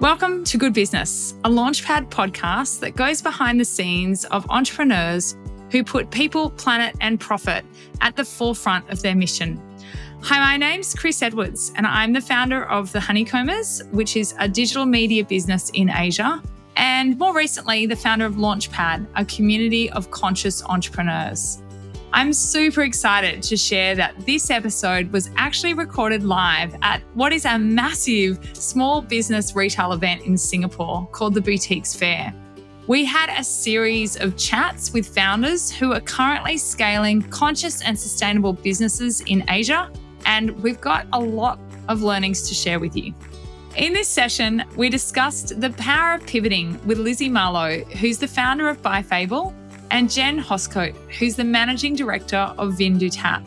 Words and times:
Welcome 0.00 0.44
to 0.44 0.56
Good 0.56 0.72
Business, 0.72 1.34
a 1.44 1.50
Launchpad 1.50 2.08
podcast 2.08 2.80
that 2.80 2.96
goes 2.96 3.20
behind 3.20 3.60
the 3.60 3.66
scenes 3.66 4.24
of 4.24 4.48
entrepreneurs 4.48 5.36
who 5.70 5.84
put 5.84 6.10
people, 6.10 6.48
planet, 6.48 6.96
and 7.02 7.20
profit 7.20 7.66
at 8.00 8.16
the 8.16 8.24
forefront 8.24 8.88
of 8.88 9.02
their 9.02 9.14
mission. 9.14 9.60
Hi, 10.22 10.38
my 10.38 10.56
name's 10.56 10.94
Chris 10.94 11.20
Edwards, 11.20 11.74
and 11.76 11.86
I'm 11.86 12.14
the 12.14 12.20
founder 12.22 12.64
of 12.64 12.90
The 12.92 13.00
Honeycombers, 13.00 13.82
which 13.90 14.16
is 14.16 14.34
a 14.38 14.48
digital 14.48 14.86
media 14.86 15.22
business 15.22 15.70
in 15.74 15.90
Asia, 15.90 16.42
and 16.76 17.18
more 17.18 17.36
recently, 17.36 17.84
the 17.84 17.94
founder 17.94 18.24
of 18.24 18.36
Launchpad, 18.36 19.06
a 19.16 19.24
community 19.26 19.90
of 19.90 20.10
conscious 20.10 20.64
entrepreneurs. 20.64 21.59
I'm 22.12 22.32
super 22.32 22.82
excited 22.82 23.40
to 23.44 23.56
share 23.56 23.94
that 23.94 24.26
this 24.26 24.50
episode 24.50 25.12
was 25.12 25.30
actually 25.36 25.74
recorded 25.74 26.24
live 26.24 26.74
at 26.82 27.02
what 27.14 27.32
is 27.32 27.44
a 27.44 27.56
massive 27.56 28.50
small 28.52 29.00
business 29.00 29.54
retail 29.54 29.92
event 29.92 30.22
in 30.22 30.36
Singapore 30.36 31.06
called 31.12 31.34
the 31.34 31.40
Boutiques 31.40 31.94
Fair. 31.94 32.34
We 32.88 33.04
had 33.04 33.30
a 33.38 33.44
series 33.44 34.16
of 34.16 34.36
chats 34.36 34.92
with 34.92 35.06
founders 35.14 35.70
who 35.70 35.92
are 35.92 36.00
currently 36.00 36.58
scaling 36.58 37.22
conscious 37.22 37.80
and 37.80 37.96
sustainable 37.96 38.54
businesses 38.54 39.20
in 39.26 39.44
Asia, 39.48 39.88
and 40.26 40.50
we've 40.62 40.80
got 40.80 41.06
a 41.12 41.20
lot 41.20 41.60
of 41.88 42.02
learnings 42.02 42.48
to 42.48 42.54
share 42.54 42.80
with 42.80 42.96
you. 42.96 43.14
In 43.76 43.92
this 43.92 44.08
session, 44.08 44.64
we 44.76 44.88
discussed 44.88 45.60
the 45.60 45.70
power 45.70 46.14
of 46.14 46.26
pivoting 46.26 46.84
with 46.84 46.98
Lizzie 46.98 47.28
Marlow, 47.28 47.84
who's 48.00 48.18
the 48.18 48.26
founder 48.26 48.68
of 48.68 48.82
By 48.82 49.00
Fable 49.00 49.54
and 49.90 50.10
Jen 50.10 50.40
Hoskote, 50.40 50.94
who's 51.18 51.36
the 51.36 51.44
managing 51.44 51.94
director 51.94 52.54
of 52.58 52.74
Vin 52.74 52.98
du 52.98 53.10
Tap. 53.10 53.42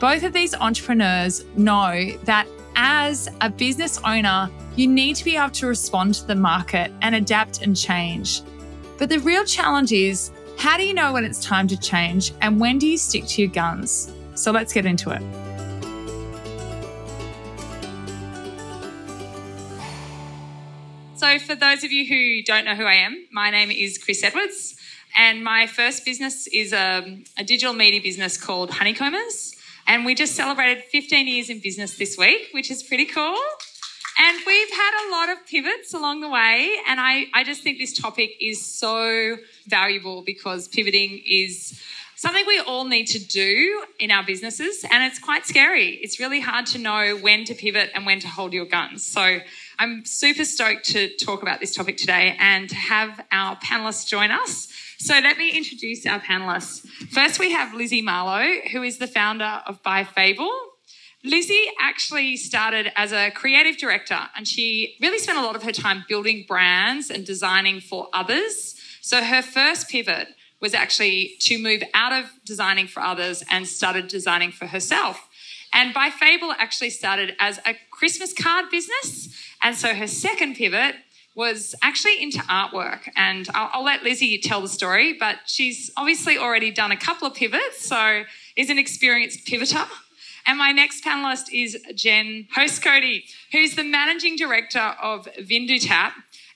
Both 0.00 0.22
of 0.22 0.32
these 0.32 0.54
entrepreneurs 0.54 1.44
know 1.56 2.16
that 2.24 2.46
as 2.76 3.28
a 3.40 3.50
business 3.50 4.00
owner, 4.04 4.50
you 4.76 4.86
need 4.86 5.16
to 5.16 5.24
be 5.24 5.36
able 5.36 5.50
to 5.50 5.66
respond 5.66 6.14
to 6.14 6.26
the 6.26 6.34
market 6.34 6.92
and 7.02 7.14
adapt 7.14 7.62
and 7.62 7.76
change. 7.76 8.42
But 8.98 9.08
the 9.08 9.18
real 9.18 9.44
challenge 9.44 9.92
is 9.92 10.30
how 10.56 10.76
do 10.76 10.84
you 10.84 10.94
know 10.94 11.12
when 11.12 11.24
it's 11.24 11.42
time 11.42 11.66
to 11.68 11.76
change 11.76 12.32
and 12.40 12.60
when 12.60 12.78
do 12.78 12.86
you 12.86 12.98
stick 12.98 13.26
to 13.26 13.42
your 13.42 13.50
guns? 13.50 14.12
So 14.34 14.52
let's 14.52 14.72
get 14.72 14.86
into 14.86 15.10
it. 15.10 15.22
So, 21.16 21.38
for 21.40 21.56
those 21.56 21.82
of 21.82 21.90
you 21.90 22.06
who 22.06 22.44
don't 22.44 22.64
know 22.64 22.76
who 22.76 22.84
I 22.84 22.94
am, 22.94 23.26
my 23.32 23.50
name 23.50 23.72
is 23.72 23.98
Chris 23.98 24.22
Edwards. 24.22 24.76
And 25.18 25.42
my 25.42 25.66
first 25.66 26.04
business 26.04 26.46
is 26.46 26.72
a, 26.72 27.20
a 27.36 27.42
digital 27.42 27.74
media 27.74 28.00
business 28.00 28.36
called 28.36 28.70
Honeycombers. 28.70 29.52
And 29.88 30.04
we 30.04 30.14
just 30.14 30.36
celebrated 30.36 30.84
15 30.84 31.26
years 31.26 31.50
in 31.50 31.58
business 31.58 31.98
this 31.98 32.16
week, 32.16 32.50
which 32.52 32.70
is 32.70 32.84
pretty 32.84 33.04
cool. 33.04 33.36
And 34.20 34.38
we've 34.46 34.70
had 34.70 35.08
a 35.08 35.10
lot 35.10 35.28
of 35.30 35.44
pivots 35.44 35.92
along 35.92 36.20
the 36.20 36.28
way. 36.28 36.76
And 36.86 37.00
I, 37.00 37.26
I 37.34 37.42
just 37.42 37.64
think 37.64 37.78
this 37.78 37.98
topic 37.98 38.36
is 38.40 38.64
so 38.64 39.38
valuable 39.66 40.22
because 40.22 40.68
pivoting 40.68 41.20
is 41.26 41.82
something 42.14 42.44
we 42.46 42.60
all 42.60 42.84
need 42.84 43.06
to 43.06 43.18
do 43.18 43.84
in 43.98 44.12
our 44.12 44.24
businesses. 44.24 44.84
And 44.88 45.02
it's 45.02 45.18
quite 45.18 45.46
scary. 45.46 45.98
It's 46.02 46.20
really 46.20 46.40
hard 46.40 46.66
to 46.66 46.78
know 46.78 47.16
when 47.16 47.44
to 47.44 47.54
pivot 47.54 47.90
and 47.92 48.06
when 48.06 48.20
to 48.20 48.28
hold 48.28 48.52
your 48.52 48.66
guns. 48.66 49.04
So 49.04 49.38
I'm 49.80 50.04
super 50.04 50.44
stoked 50.44 50.84
to 50.90 51.16
talk 51.16 51.42
about 51.42 51.58
this 51.58 51.74
topic 51.74 51.96
today 51.96 52.36
and 52.38 52.68
to 52.68 52.76
have 52.76 53.24
our 53.32 53.56
panelists 53.56 54.06
join 54.06 54.30
us. 54.30 54.68
So 55.00 55.14
let 55.14 55.38
me 55.38 55.50
introduce 55.50 56.04
our 56.06 56.18
panelists. 56.18 56.84
First, 57.12 57.38
we 57.38 57.52
have 57.52 57.72
Lizzie 57.72 58.02
Marlow, 58.02 58.62
who 58.72 58.82
is 58.82 58.98
the 58.98 59.06
founder 59.06 59.62
of 59.64 59.80
By 59.84 60.02
Fable. 60.02 60.50
Lizzie 61.24 61.66
actually 61.80 62.36
started 62.36 62.90
as 62.96 63.12
a 63.12 63.30
creative 63.30 63.76
director 63.78 64.18
and 64.34 64.46
she 64.46 64.96
really 65.00 65.18
spent 65.20 65.38
a 65.38 65.42
lot 65.42 65.54
of 65.54 65.62
her 65.62 65.70
time 65.70 66.04
building 66.08 66.44
brands 66.48 67.10
and 67.10 67.24
designing 67.24 67.80
for 67.80 68.08
others. 68.12 68.74
So 69.00 69.22
her 69.22 69.40
first 69.40 69.88
pivot 69.88 70.30
was 70.60 70.74
actually 70.74 71.36
to 71.42 71.62
move 71.62 71.84
out 71.94 72.12
of 72.12 72.32
designing 72.44 72.88
for 72.88 72.98
others 73.00 73.44
and 73.48 73.68
started 73.68 74.08
designing 74.08 74.50
for 74.50 74.66
herself. 74.66 75.28
And 75.72 75.94
By 75.94 76.10
Fable 76.10 76.52
actually 76.58 76.90
started 76.90 77.36
as 77.38 77.60
a 77.64 77.76
Christmas 77.92 78.32
card 78.32 78.68
business. 78.68 79.28
And 79.62 79.76
so 79.76 79.94
her 79.94 80.08
second 80.08 80.56
pivot 80.56 80.96
was 81.38 81.72
actually 81.82 82.20
into 82.20 82.40
artwork. 82.40 83.08
And 83.14 83.46
I'll, 83.54 83.70
I'll, 83.72 83.84
let 83.84 84.02
Lizzie 84.02 84.36
tell 84.38 84.60
the 84.60 84.68
story, 84.68 85.12
but 85.12 85.36
she's 85.46 85.88
obviously 85.96 86.36
already 86.36 86.72
done 86.72 86.90
a 86.90 86.96
couple 86.96 87.28
of 87.28 87.34
pivots, 87.34 87.86
so 87.86 88.24
is 88.56 88.70
an 88.70 88.78
experienced 88.78 89.46
pivoter. 89.46 89.86
And 90.48 90.58
my 90.58 90.72
next 90.72 91.04
panelist 91.04 91.44
is 91.52 91.80
Jen 91.94 92.48
Hoskote, 92.56 93.22
who's 93.52 93.76
the 93.76 93.84
managing 93.84 94.34
director 94.34 94.96
of 95.00 95.28
Vin 95.38 95.66
du 95.66 95.78
Tap. 95.78 96.14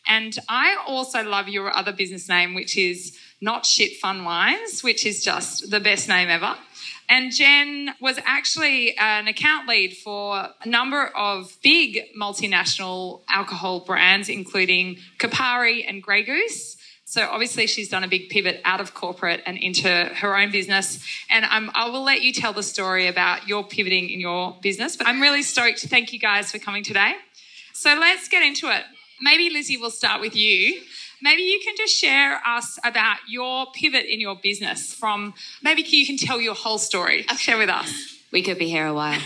And 0.09 0.37
I 0.49 0.77
also 0.85 1.23
love 1.23 1.49
your 1.49 1.75
other 1.77 1.93
business 1.93 2.29
name, 2.29 2.53
which 2.53 2.77
is 2.77 3.17
Not 3.41 3.65
Shit 3.65 3.99
Fun 3.99 4.25
Wines, 4.25 4.83
which 4.83 5.07
is 5.07 5.23
just 5.23 5.71
the 5.71 5.79
best 5.79 6.09
name 6.09 6.29
ever. 6.29 6.57
And 7.09 7.33
Jen 7.33 7.95
was 8.01 8.19
actually 8.25 8.97
uh, 8.97 9.03
an 9.03 9.29
account 9.29 9.69
lead 9.69 9.97
for 9.97 10.49
a 10.61 10.67
number 10.67 11.07
of 11.07 11.57
big 11.63 12.07
multinational 12.19 13.23
alcohol 13.29 13.81
brands, 13.81 14.29
including 14.29 14.99
Campari 15.19 15.85
and 15.87 16.03
Grey 16.03 16.23
Goose. 16.23 16.77
So 17.05 17.29
obviously 17.29 17.67
she's 17.67 17.91
done 17.91 18.05
a 18.05 18.09
big 18.09 18.31
pivot 18.31 18.63
out 18.65 18.81
of 18.81 18.95
corporate 18.95 19.43
and 19.45 19.59
into 19.59 19.87
her 19.89 20.35
own 20.35 20.51
business. 20.51 21.05
And 21.29 21.45
I'm, 21.45 21.71
I 21.75 21.91
will 21.91 22.03
let 22.03 22.23
you 22.23 22.33
tell 22.33 22.55
the 22.55 22.63
story 22.63 23.07
about 23.07 23.47
your 23.47 23.65
pivoting 23.65 24.09
in 24.09 24.19
your 24.19 24.57
business. 24.63 24.97
But 24.97 25.07
I'm 25.07 25.21
really 25.21 25.43
stoked. 25.43 25.81
To 25.81 25.89
thank 25.89 26.15
you 26.15 26.19
guys 26.19 26.51
for 26.51 26.59
coming 26.59 26.83
today. 26.83 27.13
So 27.75 27.95
let's 27.99 28.29
get 28.29 28.43
into 28.43 28.69
it. 28.69 28.85
Maybe 29.21 29.51
Lizzie, 29.51 29.77
will 29.77 29.91
start 29.91 30.23
with 30.23 30.35
you 30.35 30.81
maybe 31.23 31.43
you 31.43 31.61
can 31.65 31.75
just 31.77 31.95
share 31.95 32.41
us 32.47 32.79
about 32.85 33.19
your 33.29 33.67
pivot 33.73 34.05
in 34.07 34.21
your 34.21 34.37
business 34.37 34.93
from 34.93 35.35
maybe 35.63 35.83
you 35.83 36.07
can 36.07 36.17
tell 36.17 36.41
your 36.41 36.55
whole 36.55 36.79
story. 36.79 37.23
Share 37.39 37.57
with 37.57 37.71
us. 37.71 38.19
We 38.33 38.41
could 38.41 38.59
be 38.59 38.71
here 38.71 38.87
a 38.87 38.95
while. 38.95 39.21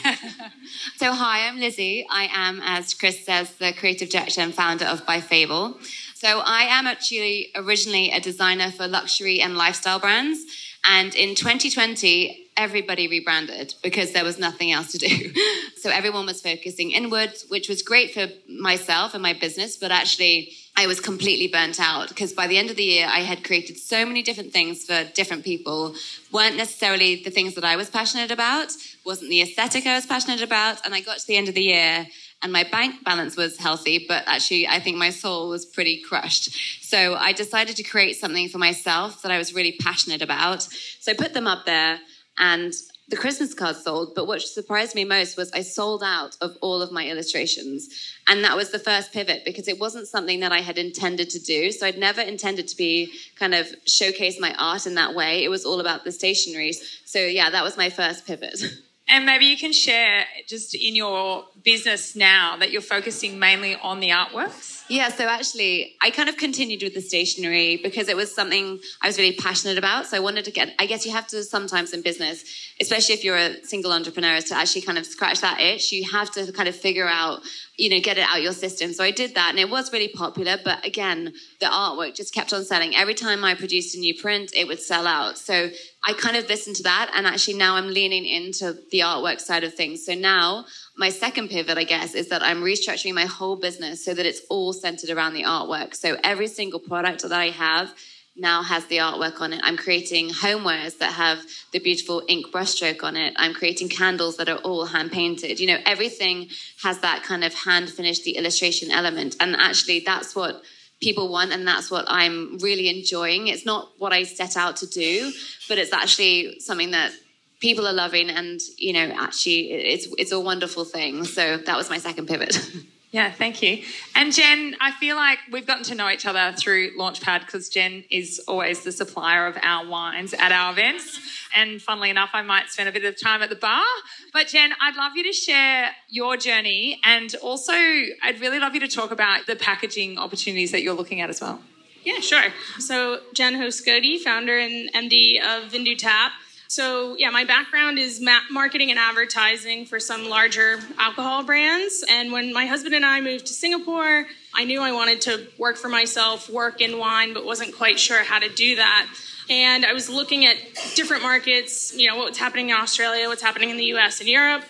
so, 0.96 1.12
hi, 1.12 1.46
I'm 1.46 1.60
Lizzie. 1.60 2.04
I 2.10 2.28
am, 2.32 2.60
as 2.64 2.92
Chris 2.92 3.24
says, 3.24 3.54
the 3.54 3.72
creative 3.72 4.10
director 4.10 4.40
and 4.40 4.52
founder 4.52 4.84
of 4.84 5.06
By 5.06 5.20
Fable. 5.20 5.78
So, 6.14 6.40
I 6.40 6.62
am 6.62 6.88
actually 6.88 7.52
originally 7.54 8.10
a 8.10 8.18
designer 8.18 8.72
for 8.72 8.88
luxury 8.88 9.40
and 9.40 9.56
lifestyle 9.56 10.00
brands. 10.00 10.40
And 10.84 11.14
in 11.14 11.36
2020, 11.36 12.50
everybody 12.56 13.06
rebranded 13.06 13.74
because 13.80 14.12
there 14.12 14.24
was 14.24 14.40
nothing 14.40 14.72
else 14.72 14.90
to 14.90 14.98
do. 14.98 15.32
so, 15.76 15.90
everyone 15.90 16.26
was 16.26 16.42
focusing 16.42 16.90
inwards, 16.90 17.46
which 17.48 17.68
was 17.68 17.82
great 17.82 18.12
for 18.12 18.26
myself 18.48 19.14
and 19.14 19.22
my 19.22 19.34
business, 19.34 19.76
but 19.76 19.92
actually, 19.92 20.50
I 20.78 20.86
was 20.86 21.00
completely 21.00 21.48
burnt 21.48 21.80
out 21.80 22.10
because 22.10 22.34
by 22.34 22.46
the 22.46 22.58
end 22.58 22.68
of 22.68 22.76
the 22.76 22.84
year, 22.84 23.06
I 23.08 23.20
had 23.20 23.42
created 23.42 23.78
so 23.78 24.04
many 24.04 24.22
different 24.22 24.52
things 24.52 24.84
for 24.84 25.04
different 25.14 25.42
people, 25.42 25.94
weren't 26.30 26.56
necessarily 26.56 27.22
the 27.24 27.30
things 27.30 27.54
that 27.54 27.64
I 27.64 27.76
was 27.76 27.88
passionate 27.88 28.30
about, 28.30 28.72
wasn't 29.04 29.30
the 29.30 29.40
aesthetic 29.40 29.86
I 29.86 29.94
was 29.94 30.04
passionate 30.04 30.42
about. 30.42 30.84
And 30.84 30.94
I 30.94 31.00
got 31.00 31.18
to 31.18 31.26
the 31.26 31.36
end 31.36 31.48
of 31.48 31.54
the 31.54 31.62
year 31.62 32.06
and 32.42 32.52
my 32.52 32.64
bank 32.64 33.02
balance 33.02 33.36
was 33.36 33.56
healthy, 33.56 34.04
but 34.06 34.22
actually, 34.26 34.68
I 34.68 34.78
think 34.78 34.98
my 34.98 35.10
soul 35.10 35.48
was 35.48 35.64
pretty 35.64 36.02
crushed. 36.02 36.84
So 36.84 37.14
I 37.14 37.32
decided 37.32 37.76
to 37.76 37.82
create 37.82 38.16
something 38.16 38.48
for 38.48 38.58
myself 38.58 39.22
that 39.22 39.32
I 39.32 39.38
was 39.38 39.54
really 39.54 39.76
passionate 39.80 40.20
about. 40.20 40.62
So 40.62 41.12
I 41.12 41.14
put 41.14 41.32
them 41.32 41.46
up 41.46 41.64
there 41.64 41.98
and 42.38 42.74
the 43.08 43.16
Christmas 43.16 43.54
cards 43.54 43.84
sold, 43.84 44.14
but 44.16 44.26
what 44.26 44.42
surprised 44.42 44.96
me 44.96 45.04
most 45.04 45.36
was 45.36 45.52
I 45.52 45.60
sold 45.60 46.02
out 46.02 46.36
of 46.40 46.56
all 46.60 46.82
of 46.82 46.90
my 46.90 47.06
illustrations. 47.06 47.88
And 48.26 48.42
that 48.42 48.56
was 48.56 48.70
the 48.70 48.80
first 48.80 49.12
pivot 49.12 49.44
because 49.44 49.68
it 49.68 49.78
wasn't 49.78 50.08
something 50.08 50.40
that 50.40 50.50
I 50.50 50.60
had 50.60 50.76
intended 50.76 51.30
to 51.30 51.38
do. 51.38 51.70
So 51.70 51.86
I'd 51.86 51.98
never 51.98 52.20
intended 52.20 52.66
to 52.68 52.76
be 52.76 53.12
kind 53.38 53.54
of 53.54 53.68
showcase 53.86 54.40
my 54.40 54.54
art 54.58 54.86
in 54.86 54.96
that 54.96 55.14
way. 55.14 55.44
It 55.44 55.50
was 55.50 55.64
all 55.64 55.78
about 55.78 56.02
the 56.02 56.10
stationaries. 56.10 56.78
So 57.04 57.20
yeah, 57.20 57.50
that 57.50 57.62
was 57.62 57.76
my 57.76 57.90
first 57.90 58.26
pivot. 58.26 58.60
And 59.08 59.24
maybe 59.24 59.46
you 59.46 59.56
can 59.56 59.72
share 59.72 60.24
just 60.48 60.74
in 60.74 60.96
your 60.96 61.44
business 61.62 62.16
now 62.16 62.56
that 62.56 62.72
you're 62.72 62.82
focusing 62.82 63.38
mainly 63.38 63.76
on 63.76 64.00
the 64.00 64.10
artworks. 64.10 64.75
Yeah, 64.88 65.08
so 65.08 65.26
actually, 65.26 65.96
I 66.00 66.10
kind 66.10 66.28
of 66.28 66.36
continued 66.36 66.82
with 66.82 66.94
the 66.94 67.00
stationery 67.00 67.76
because 67.76 68.08
it 68.08 68.16
was 68.16 68.32
something 68.32 68.78
I 69.02 69.08
was 69.08 69.18
really 69.18 69.34
passionate 69.34 69.78
about. 69.78 70.06
So 70.06 70.16
I 70.16 70.20
wanted 70.20 70.44
to 70.44 70.52
get, 70.52 70.74
I 70.78 70.86
guess 70.86 71.04
you 71.04 71.10
have 71.10 71.26
to 71.28 71.42
sometimes 71.42 71.92
in 71.92 72.02
business, 72.02 72.44
especially 72.80 73.16
if 73.16 73.24
you're 73.24 73.36
a 73.36 73.64
single 73.64 73.92
entrepreneur, 73.92 74.36
is 74.36 74.44
to 74.44 74.54
actually 74.54 74.82
kind 74.82 74.96
of 74.96 75.04
scratch 75.04 75.40
that 75.40 75.60
itch. 75.60 75.90
You 75.90 76.08
have 76.12 76.30
to 76.32 76.52
kind 76.52 76.68
of 76.68 76.76
figure 76.76 77.08
out, 77.08 77.40
you 77.76 77.90
know, 77.90 78.00
get 78.00 78.16
it 78.16 78.26
out 78.28 78.40
your 78.40 78.52
system. 78.52 78.92
So 78.92 79.04
I 79.04 79.10
did 79.10 79.34
that 79.34 79.50
and 79.50 79.58
it 79.58 79.68
was 79.68 79.92
really 79.92 80.08
popular. 80.08 80.56
But 80.62 80.84
again, 80.86 81.34
the 81.60 81.66
artwork 81.66 82.14
just 82.14 82.32
kept 82.32 82.52
on 82.52 82.64
selling. 82.64 82.96
Every 82.96 83.14
time 83.14 83.44
I 83.44 83.54
produced 83.54 83.94
a 83.94 83.98
new 83.98 84.14
print, 84.14 84.52
it 84.56 84.66
would 84.66 84.80
sell 84.80 85.06
out. 85.06 85.36
So 85.36 85.70
I 86.04 86.12
kind 86.14 86.36
of 86.36 86.48
listened 86.48 86.76
to 86.76 86.82
that. 86.84 87.10
And 87.14 87.26
actually 87.26 87.58
now 87.58 87.76
I'm 87.76 87.88
leaning 87.88 88.24
into 88.24 88.78
the 88.90 89.00
artwork 89.00 89.40
side 89.40 89.62
of 89.62 89.74
things. 89.74 90.06
So 90.06 90.14
now 90.14 90.64
my 90.96 91.10
second 91.10 91.48
pivot, 91.50 91.76
I 91.76 91.84
guess, 91.84 92.14
is 92.14 92.28
that 92.28 92.42
I'm 92.42 92.62
restructuring 92.62 93.14
my 93.14 93.26
whole 93.26 93.56
business 93.56 94.04
so 94.04 94.14
that 94.14 94.24
it's 94.24 94.40
all 94.48 94.72
centered 94.72 95.10
around 95.10 95.34
the 95.34 95.42
artwork. 95.42 95.94
So 95.94 96.16
every 96.24 96.48
single 96.48 96.80
product 96.80 97.22
that 97.22 97.32
I 97.32 97.50
have 97.50 97.94
now 98.36 98.62
has 98.62 98.86
the 98.86 98.98
artwork 98.98 99.40
on 99.40 99.52
it. 99.52 99.60
I'm 99.62 99.76
creating 99.76 100.30
homewares 100.30 100.98
that 100.98 101.12
have 101.12 101.42
the 101.72 101.78
beautiful 101.78 102.22
ink 102.28 102.46
brushstroke 102.52 103.02
on 103.02 103.16
it. 103.16 103.34
I'm 103.36 103.54
creating 103.54 103.88
candles 103.88 104.36
that 104.36 104.48
are 104.48 104.58
all 104.58 104.86
hand 104.86 105.12
painted. 105.12 105.58
You 105.60 105.68
know, 105.68 105.78
everything 105.86 106.48
has 106.82 106.98
that 107.00 107.22
kind 107.22 107.44
of 107.44 107.54
hand 107.54 107.90
finished, 107.90 108.24
the 108.24 108.36
illustration 108.36 108.90
element. 108.90 109.36
And 109.40 109.56
actually, 109.56 110.00
that's 110.00 110.34
what 110.34 110.62
people 111.00 111.28
want 111.28 111.52
and 111.52 111.66
that's 111.66 111.90
what 111.90 112.04
I'm 112.08 112.58
really 112.58 112.88
enjoying. 112.88 113.48
It's 113.48 113.66
not 113.66 113.90
what 113.98 114.12
I 114.12 114.22
set 114.22 114.56
out 114.56 114.76
to 114.76 114.86
do, 114.86 115.32
but 115.68 115.78
it's 115.78 115.92
actually 115.92 116.60
something 116.60 116.92
that 116.92 117.12
people 117.60 117.86
are 117.86 117.92
loving 117.92 118.28
and 118.28 118.60
you 118.76 118.92
know 118.92 119.14
actually 119.18 119.72
it's 119.72 120.06
it's 120.18 120.32
a 120.32 120.40
wonderful 120.40 120.84
thing. 120.84 121.24
So 121.24 121.58
that 121.58 121.76
was 121.76 121.90
my 121.90 121.98
second 121.98 122.26
pivot. 122.26 122.58
Yeah, 123.12 123.30
thank 123.30 123.62
you. 123.62 123.82
And 124.14 124.32
Jen, 124.32 124.76
I 124.80 124.90
feel 124.92 125.16
like 125.16 125.38
we've 125.50 125.66
gotten 125.66 125.84
to 125.84 125.94
know 125.94 126.10
each 126.10 126.26
other 126.26 126.54
through 126.56 126.96
Launchpad 126.98 127.46
because 127.46 127.68
Jen 127.68 128.04
is 128.10 128.40
always 128.48 128.82
the 128.82 128.92
supplier 128.92 129.46
of 129.46 129.56
our 129.62 129.86
wines 129.88 130.34
at 130.34 130.52
our 130.52 130.72
events. 130.72 131.18
And 131.54 131.80
funnily 131.80 132.10
enough, 132.10 132.30
I 132.34 132.42
might 132.42 132.68
spend 132.68 132.88
a 132.88 132.92
bit 132.92 133.04
of 133.04 133.18
time 133.18 133.42
at 133.42 133.48
the 133.48 133.56
bar. 133.56 133.84
But 134.32 134.48
Jen, 134.48 134.72
I'd 134.80 134.96
love 134.96 135.12
you 135.14 135.22
to 135.22 135.32
share 135.32 135.90
your 136.08 136.36
journey 136.36 137.00
and 137.04 137.34
also 137.36 137.72
I'd 137.72 138.40
really 138.40 138.58
love 138.58 138.74
you 138.74 138.80
to 138.80 138.88
talk 138.88 139.12
about 139.12 139.46
the 139.46 139.56
packaging 139.56 140.18
opportunities 140.18 140.72
that 140.72 140.82
you're 140.82 140.94
looking 140.94 141.20
at 141.20 141.30
as 141.30 141.40
well. 141.40 141.60
Yeah, 142.04 142.20
sure. 142.20 142.52
So, 142.78 143.18
Jen 143.34 143.54
Hoskote, 143.54 144.20
founder 144.20 144.56
and 144.56 144.92
MD 144.92 145.40
of 145.42 145.72
Vin 145.72 145.82
du 145.82 145.96
Tap. 145.96 146.30
So, 146.68 147.16
yeah, 147.16 147.30
my 147.30 147.44
background 147.44 147.98
is 147.98 148.20
ma- 148.20 148.40
marketing 148.50 148.90
and 148.90 148.98
advertising 148.98 149.86
for 149.86 150.00
some 150.00 150.28
larger 150.28 150.80
alcohol 150.98 151.44
brands. 151.44 152.04
And 152.10 152.32
when 152.32 152.52
my 152.52 152.66
husband 152.66 152.94
and 152.94 153.04
I 153.04 153.20
moved 153.20 153.46
to 153.46 153.52
Singapore, 153.52 154.26
I 154.54 154.64
knew 154.64 154.80
I 154.80 154.92
wanted 154.92 155.20
to 155.22 155.46
work 155.58 155.76
for 155.76 155.88
myself, 155.88 156.50
work 156.50 156.80
in 156.80 156.98
wine, 156.98 157.34
but 157.34 157.44
wasn't 157.44 157.76
quite 157.76 158.00
sure 158.00 158.24
how 158.24 158.40
to 158.40 158.48
do 158.48 158.76
that. 158.76 159.06
And 159.48 159.86
I 159.86 159.92
was 159.92 160.10
looking 160.10 160.44
at 160.44 160.56
different 160.96 161.22
markets, 161.22 161.94
you 161.96 162.08
know, 162.08 162.16
what's 162.16 162.38
happening 162.38 162.70
in 162.70 162.76
Australia, 162.76 163.28
what's 163.28 163.42
happening 163.42 163.70
in 163.70 163.76
the 163.76 163.84
US 163.94 164.18
and 164.18 164.28
Europe, 164.28 164.64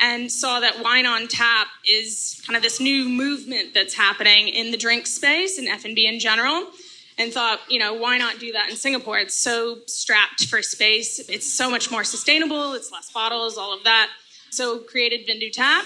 and 0.00 0.32
saw 0.32 0.60
that 0.60 0.82
wine 0.82 1.04
on 1.04 1.28
tap 1.28 1.68
is 1.86 2.42
kind 2.46 2.56
of 2.56 2.62
this 2.62 2.80
new 2.80 3.08
movement 3.08 3.74
that's 3.74 3.94
happening 3.94 4.48
in 4.48 4.70
the 4.70 4.78
drink 4.78 5.06
space 5.06 5.58
and 5.58 5.68
F&B 5.68 6.06
in 6.06 6.18
general 6.18 6.66
and 7.18 7.32
thought, 7.32 7.60
you 7.68 7.78
know, 7.78 7.94
why 7.94 8.18
not 8.18 8.38
do 8.38 8.52
that 8.52 8.70
in 8.70 8.76
Singapore? 8.76 9.18
It's 9.18 9.36
so 9.36 9.78
strapped 9.86 10.46
for 10.46 10.62
space. 10.62 11.18
It's 11.28 11.50
so 11.50 11.70
much 11.70 11.90
more 11.90 12.04
sustainable. 12.04 12.74
It's 12.74 12.90
less 12.90 13.10
bottles, 13.10 13.56
all 13.56 13.74
of 13.74 13.84
that. 13.84 14.10
So 14.50 14.78
created 14.78 15.26
Vin 15.26 15.38
du 15.38 15.50
Tap 15.50 15.84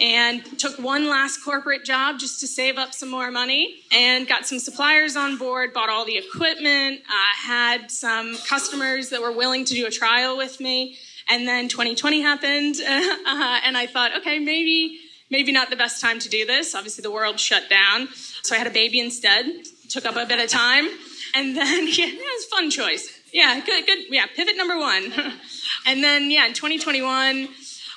and 0.00 0.44
took 0.58 0.78
one 0.78 1.08
last 1.08 1.38
corporate 1.44 1.84
job 1.84 2.18
just 2.18 2.40
to 2.40 2.46
save 2.46 2.78
up 2.78 2.94
some 2.94 3.10
more 3.10 3.30
money 3.30 3.76
and 3.92 4.26
got 4.26 4.46
some 4.46 4.58
suppliers 4.58 5.16
on 5.16 5.36
board, 5.36 5.72
bought 5.72 5.88
all 5.88 6.04
the 6.04 6.16
equipment, 6.16 7.00
uh, 7.08 7.48
had 7.48 7.90
some 7.90 8.36
customers 8.48 9.10
that 9.10 9.20
were 9.20 9.32
willing 9.32 9.64
to 9.64 9.74
do 9.74 9.86
a 9.86 9.90
trial 9.90 10.36
with 10.36 10.60
me. 10.60 10.96
And 11.28 11.46
then 11.46 11.68
2020 11.68 12.20
happened, 12.20 12.76
uh, 12.80 13.60
and 13.64 13.76
I 13.76 13.86
thought, 13.86 14.16
okay, 14.18 14.38
maybe 14.38 14.98
maybe 15.30 15.52
not 15.52 15.70
the 15.70 15.76
best 15.76 16.00
time 16.00 16.18
to 16.18 16.28
do 16.28 16.44
this. 16.44 16.74
Obviously, 16.74 17.02
the 17.02 17.10
world 17.10 17.40
shut 17.40 17.70
down, 17.70 18.08
so 18.42 18.54
I 18.54 18.58
had 18.58 18.66
a 18.66 18.70
baby 18.70 19.00
instead 19.00 19.46
took 19.92 20.06
up 20.06 20.16
a 20.16 20.26
bit 20.26 20.40
of 20.40 20.48
time. 20.48 20.88
And 21.34 21.56
then, 21.56 21.86
yeah, 21.86 22.06
it 22.06 22.18
was 22.18 22.44
fun 22.46 22.70
choice. 22.70 23.08
Yeah, 23.32 23.60
good, 23.64 23.86
good. 23.86 23.98
Yeah, 24.10 24.26
pivot 24.34 24.56
number 24.56 24.78
one. 24.78 25.12
and 25.86 26.02
then, 26.02 26.30
yeah, 26.30 26.46
in 26.46 26.54
2021, 26.54 27.48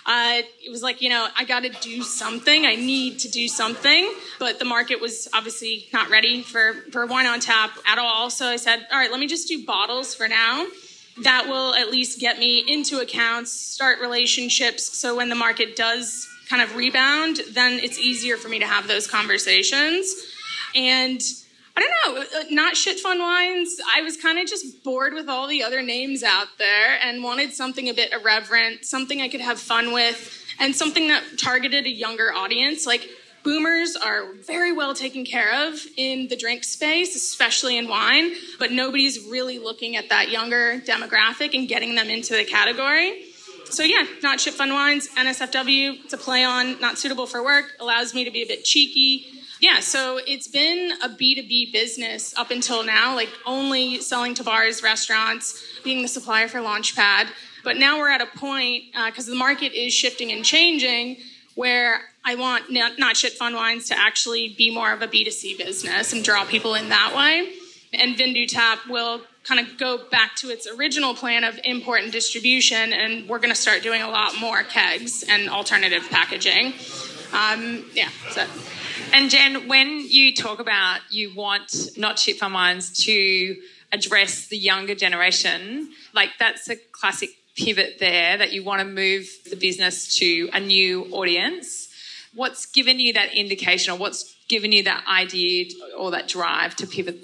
uh, 0.07 0.41
it 0.63 0.69
was 0.69 0.83
like, 0.83 1.01
you 1.01 1.09
know, 1.09 1.27
I 1.35 1.45
got 1.45 1.63
to 1.63 1.69
do 1.69 2.03
something. 2.03 2.65
I 2.65 2.75
need 2.75 3.19
to 3.19 3.29
do 3.29 3.47
something. 3.47 4.13
But 4.39 4.59
the 4.59 4.65
market 4.65 5.01
was 5.01 5.27
obviously 5.33 5.87
not 5.91 6.09
ready 6.09 6.41
for, 6.43 6.73
for 6.91 7.05
wine 7.05 7.25
on 7.25 7.39
tap 7.39 7.71
at 7.87 7.97
all. 7.97 8.29
So 8.29 8.45
I 8.45 8.57
said, 8.57 8.85
all 8.91 8.99
right, 8.99 9.09
let 9.09 9.19
me 9.19 9.27
just 9.27 9.47
do 9.47 9.65
bottles 9.65 10.13
for 10.13 10.27
now. 10.27 10.67
That 11.23 11.47
will 11.47 11.73
at 11.75 11.89
least 11.89 12.19
get 12.19 12.39
me 12.39 12.63
into 12.67 12.99
accounts, 12.99 13.51
start 13.51 13.99
relationships. 13.99 14.97
So 14.97 15.15
when 15.15 15.29
the 15.29 15.35
market 15.35 15.75
does 15.75 16.27
kind 16.49 16.61
of 16.61 16.75
rebound, 16.75 17.39
then 17.51 17.79
it's 17.79 17.97
easier 17.97 18.37
for 18.37 18.49
me 18.49 18.59
to 18.59 18.67
have 18.67 18.87
those 18.87 19.07
conversations. 19.07 20.13
And 20.75 21.21
I 21.77 21.81
don't 21.81 22.15
know, 22.15 22.21
uh, 22.21 22.43
not 22.51 22.77
shit 22.77 22.99
fun 22.99 23.19
wines. 23.19 23.77
I 23.95 24.01
was 24.01 24.15
kind 24.15 24.39
of 24.39 24.47
just 24.47 24.83
bored 24.83 25.13
with 25.13 25.27
all 25.27 25.47
the 25.47 25.63
other 25.63 25.81
names 25.81 26.23
out 26.23 26.47
there 26.57 26.97
and 27.01 27.21
wanted 27.21 27.53
something 27.53 27.89
a 27.89 27.93
bit 27.93 28.13
irreverent, 28.13 28.85
something 28.85 29.21
I 29.21 29.27
could 29.27 29.41
have 29.41 29.59
fun 29.59 29.93
with, 29.93 30.43
and 30.59 30.73
something 30.73 31.09
that 31.09 31.23
targeted 31.37 31.85
a 31.85 31.89
younger 31.89 32.31
audience. 32.33 32.85
Like 32.85 33.09
boomers 33.43 33.97
are 33.97 34.33
very 34.35 34.71
well 34.71 34.93
taken 34.93 35.25
care 35.25 35.67
of 35.67 35.79
in 35.97 36.29
the 36.29 36.37
drink 36.37 36.63
space, 36.63 37.13
especially 37.15 37.77
in 37.77 37.89
wine, 37.89 38.31
but 38.57 38.71
nobody's 38.71 39.25
really 39.25 39.59
looking 39.59 39.97
at 39.97 40.09
that 40.09 40.29
younger 40.29 40.79
demographic 40.79 41.53
and 41.53 41.67
getting 41.67 41.95
them 41.95 42.09
into 42.09 42.35
the 42.35 42.45
category. 42.45 43.23
So 43.69 43.83
yeah, 43.83 44.05
not 44.23 44.39
shit 44.39 44.53
fun 44.53 44.71
wines, 44.71 45.09
NSFW. 45.09 46.05
It's 46.05 46.13
a 46.13 46.17
play 46.17 46.45
on 46.45 46.79
not 46.79 46.97
suitable 46.97 47.27
for 47.27 47.43
work. 47.43 47.73
Allows 47.81 48.13
me 48.13 48.23
to 48.23 48.31
be 48.31 48.43
a 48.43 48.47
bit 48.47 48.63
cheeky 48.63 49.34
yeah, 49.59 49.79
so 49.79 50.19
it's 50.27 50.47
been 50.47 50.91
a 51.01 51.09
B2B 51.09 51.71
business 51.71 52.37
up 52.37 52.51
until 52.51 52.83
now, 52.83 53.15
like 53.15 53.29
only 53.45 53.99
selling 54.01 54.33
to 54.35 54.43
bars, 54.43 54.83
restaurants, 54.83 55.63
being 55.83 56.01
the 56.01 56.07
supplier 56.07 56.47
for 56.47 56.59
Launchpad. 56.59 57.27
But 57.63 57.77
now 57.77 57.97
we're 57.97 58.09
at 58.09 58.21
a 58.21 58.25
point, 58.25 58.83
because 59.05 59.27
uh, 59.27 59.31
the 59.31 59.37
market 59.37 59.73
is 59.73 59.93
shifting 59.93 60.31
and 60.31 60.43
changing, 60.43 61.17
where 61.55 62.01
I 62.23 62.35
want 62.35 62.65
not, 62.69 63.17
shit 63.17 63.33
fun 63.33 63.55
wines 63.55 63.87
to 63.89 63.97
actually 63.97 64.49
be 64.49 64.73
more 64.73 64.91
of 64.91 65.01
a 65.01 65.07
B2C 65.07 65.57
business 65.57 66.11
and 66.11 66.23
draw 66.23 66.43
people 66.43 66.75
in 66.75 66.89
that 66.89 67.13
way. 67.15 67.53
And 67.93 68.17
Vin 68.17 68.33
du 68.33 68.45
Tap 68.45 68.79
will 68.89 69.21
kind 69.45 69.59
of 69.59 69.77
go 69.77 69.99
back 70.09 70.35
to 70.37 70.49
its 70.49 70.67
original 70.67 71.13
plan 71.13 71.43
of 71.43 71.57
import 71.63 72.01
and 72.01 72.11
distribution, 72.11 72.91
and 72.91 73.29
we're 73.29 73.39
going 73.39 73.51
to 73.51 73.59
start 73.59 73.83
doing 73.83 74.01
a 74.01 74.09
lot 74.09 74.37
more 74.39 74.63
kegs 74.63 75.23
and 75.29 75.49
alternative 75.49 76.05
packaging. 76.09 76.73
Um, 77.31 77.85
yeah, 77.93 78.09
so. 78.31 78.45
And 79.11 79.29
Jen, 79.29 79.67
when 79.67 79.99
you 79.99 80.33
talk 80.33 80.59
about 80.59 80.99
you 81.09 81.33
want 81.35 81.97
not 81.97 82.19
shit 82.19 82.37
fun 82.37 82.53
wines 82.53 82.91
to 83.05 83.55
address 83.91 84.47
the 84.47 84.57
younger 84.57 84.95
generation, 84.95 85.91
like 86.13 86.31
that's 86.39 86.69
a 86.69 86.75
classic 86.75 87.29
pivot 87.55 87.97
there 87.99 88.37
that 88.37 88.51
you 88.51 88.63
want 88.63 88.81
to 88.81 88.85
move 88.85 89.27
the 89.49 89.55
business 89.55 90.17
to 90.17 90.49
a 90.53 90.59
new 90.59 91.05
audience. 91.11 91.89
What's 92.33 92.65
given 92.65 92.99
you 92.99 93.13
that 93.13 93.33
indication 93.33 93.93
or 93.93 93.97
what's 93.97 94.35
given 94.47 94.71
you 94.71 94.83
that 94.83 95.05
idea 95.07 95.67
or 95.97 96.11
that 96.11 96.27
drive 96.27 96.75
to 96.77 96.87
pivot? 96.87 97.19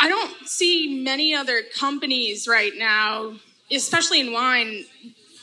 I 0.00 0.08
don't 0.08 0.48
see 0.48 1.02
many 1.02 1.34
other 1.34 1.62
companies 1.76 2.46
right 2.46 2.72
now, 2.76 3.34
especially 3.70 4.20
in 4.20 4.32
wine, 4.32 4.84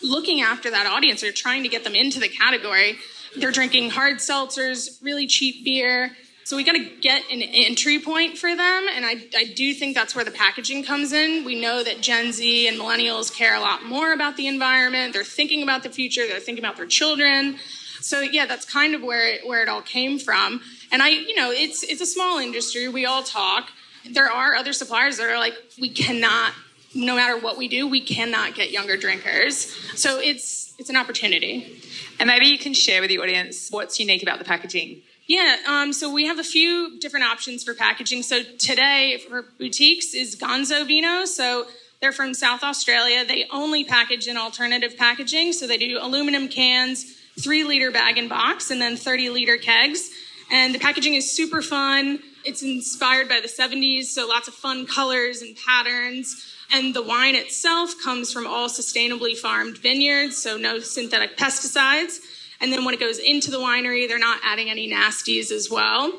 looking 0.03 0.41
after 0.41 0.71
that 0.71 0.87
audience 0.87 1.23
or 1.23 1.31
trying 1.31 1.63
to 1.63 1.69
get 1.69 1.83
them 1.83 1.95
into 1.95 2.19
the 2.19 2.29
category. 2.29 2.97
They're 3.37 3.51
drinking 3.51 3.91
hard 3.91 4.17
seltzers, 4.17 5.01
really 5.01 5.27
cheap 5.27 5.63
beer. 5.63 6.11
So 6.43 6.57
we 6.57 6.63
got 6.63 6.73
to 6.73 6.89
get 7.01 7.23
an 7.31 7.41
entry 7.41 7.99
point 7.99 8.37
for 8.37 8.55
them. 8.55 8.87
And 8.93 9.05
I, 9.05 9.23
I 9.37 9.53
do 9.55 9.73
think 9.73 9.95
that's 9.95 10.15
where 10.15 10.25
the 10.25 10.31
packaging 10.31 10.83
comes 10.83 11.13
in. 11.13 11.45
We 11.45 11.59
know 11.59 11.83
that 11.83 12.01
Gen 12.01 12.33
Z 12.33 12.67
and 12.67 12.77
millennials 12.77 13.33
care 13.33 13.55
a 13.55 13.59
lot 13.61 13.85
more 13.85 14.11
about 14.11 14.35
the 14.35 14.47
environment. 14.47 15.13
They're 15.13 15.23
thinking 15.23 15.63
about 15.63 15.83
the 15.83 15.89
future, 15.89 16.27
they're 16.27 16.39
thinking 16.39 16.63
about 16.63 16.77
their 16.77 16.87
children. 16.87 17.57
So 18.01 18.19
yeah, 18.19 18.47
that's 18.47 18.65
kind 18.65 18.95
of 18.95 19.03
where 19.03 19.27
it, 19.27 19.47
where 19.47 19.61
it 19.61 19.69
all 19.69 19.83
came 19.83 20.17
from. 20.17 20.61
And 20.91 21.01
I, 21.01 21.09
you 21.09 21.35
know, 21.35 21.51
it's 21.51 21.83
it's 21.83 22.01
a 22.01 22.05
small 22.05 22.39
industry. 22.39 22.89
We 22.89 23.05
all 23.05 23.23
talk. 23.23 23.69
There 24.09 24.29
are 24.29 24.55
other 24.55 24.73
suppliers 24.73 25.17
that 25.17 25.29
are 25.29 25.37
like, 25.37 25.53
we 25.79 25.89
cannot, 25.89 26.53
no 26.95 27.15
matter 27.15 27.37
what 27.37 27.57
we 27.57 27.67
do, 27.67 27.87
we 27.87 28.01
cannot 28.01 28.55
get 28.55 28.71
younger 28.71 28.97
drinkers. 28.97 29.71
So 29.95 30.19
it's 30.19 30.70
it's 30.81 30.89
an 30.89 30.97
opportunity. 30.97 31.79
And 32.19 32.27
maybe 32.27 32.47
you 32.47 32.57
can 32.57 32.73
share 32.73 33.01
with 33.01 33.09
the 33.09 33.19
audience 33.19 33.69
what's 33.69 33.99
unique 33.99 34.23
about 34.23 34.39
the 34.39 34.45
packaging. 34.45 35.01
Yeah, 35.27 35.57
um, 35.67 35.93
so 35.93 36.11
we 36.11 36.25
have 36.25 36.39
a 36.39 36.43
few 36.43 36.99
different 36.99 37.25
options 37.25 37.63
for 37.63 37.73
packaging. 37.73 38.23
So 38.23 38.41
today 38.43 39.21
for 39.29 39.43
boutiques 39.59 40.13
is 40.13 40.35
Gonzo 40.35 40.85
Vino. 40.85 41.25
So 41.25 41.67
they're 42.01 42.11
from 42.11 42.33
South 42.33 42.63
Australia. 42.63 43.23
They 43.23 43.45
only 43.51 43.83
package 43.83 44.27
in 44.27 44.35
alternative 44.35 44.97
packaging. 44.97 45.53
So 45.53 45.67
they 45.67 45.77
do 45.77 45.99
aluminum 46.01 46.47
cans, 46.47 47.15
three 47.39 47.63
liter 47.63 47.91
bag 47.91 48.17
and 48.17 48.27
box, 48.27 48.71
and 48.71 48.81
then 48.81 48.97
30 48.97 49.29
liter 49.29 49.57
kegs. 49.57 50.09
And 50.51 50.73
the 50.73 50.79
packaging 50.79 51.13
is 51.13 51.31
super 51.31 51.61
fun. 51.61 52.19
It's 52.43 52.63
inspired 52.63 53.29
by 53.29 53.39
the 53.41 53.47
70s, 53.47 54.05
so 54.05 54.27
lots 54.27 54.47
of 54.47 54.53
fun 54.53 54.85
colors 54.85 55.41
and 55.41 55.55
patterns. 55.55 56.47
And 56.73 56.93
the 56.93 57.01
wine 57.03 57.35
itself 57.35 57.95
comes 58.03 58.31
from 58.31 58.47
all 58.47 58.69
sustainably 58.69 59.37
farmed 59.37 59.77
vineyards, 59.77 60.37
so 60.37 60.57
no 60.57 60.79
synthetic 60.79 61.37
pesticides. 61.37 62.19
And 62.59 62.71
then 62.71 62.85
when 62.85 62.93
it 62.93 62.99
goes 62.99 63.19
into 63.19 63.51
the 63.51 63.57
winery, 63.57 64.07
they're 64.07 64.19
not 64.19 64.39
adding 64.43 64.69
any 64.69 64.89
nasties 64.89 65.51
as 65.51 65.69
well. 65.69 66.13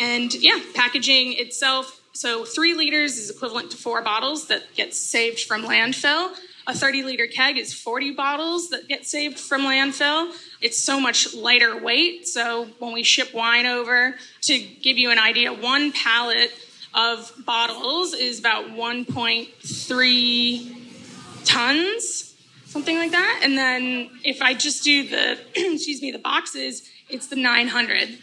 And 0.00 0.32
yeah, 0.34 0.58
packaging 0.74 1.34
itself. 1.34 2.00
So 2.12 2.44
three 2.44 2.74
liters 2.74 3.16
is 3.16 3.30
equivalent 3.30 3.70
to 3.70 3.76
four 3.76 4.02
bottles 4.02 4.48
that 4.48 4.74
get 4.74 4.94
saved 4.94 5.40
from 5.40 5.62
landfill. 5.62 6.32
A 6.66 6.74
30 6.74 7.02
liter 7.02 7.26
keg 7.26 7.58
is 7.58 7.74
40 7.74 8.12
bottles 8.12 8.70
that 8.70 8.88
get 8.88 9.04
saved 9.04 9.38
from 9.38 9.62
landfill. 9.62 10.32
It's 10.60 10.78
so 10.78 11.00
much 11.00 11.34
lighter 11.34 11.82
weight. 11.82 12.28
So 12.28 12.68
when 12.78 12.92
we 12.92 13.02
ship 13.02 13.34
wine 13.34 13.66
over, 13.66 14.14
to 14.42 14.58
give 14.58 14.96
you 14.96 15.10
an 15.10 15.18
idea, 15.18 15.52
one 15.52 15.90
pallet 15.90 16.52
of 16.94 17.32
bottles 17.44 18.14
is 18.14 18.38
about 18.38 18.66
1.3 18.66 20.76
tons, 21.44 22.34
something 22.66 22.96
like 22.96 23.10
that. 23.10 23.40
And 23.42 23.58
then 23.58 24.10
if 24.24 24.40
I 24.40 24.54
just 24.54 24.84
do 24.84 25.08
the, 25.08 25.38
excuse 25.56 26.00
me, 26.00 26.12
the 26.12 26.18
boxes, 26.18 26.88
it's 27.08 27.26
the 27.26 27.36
900. 27.36 28.18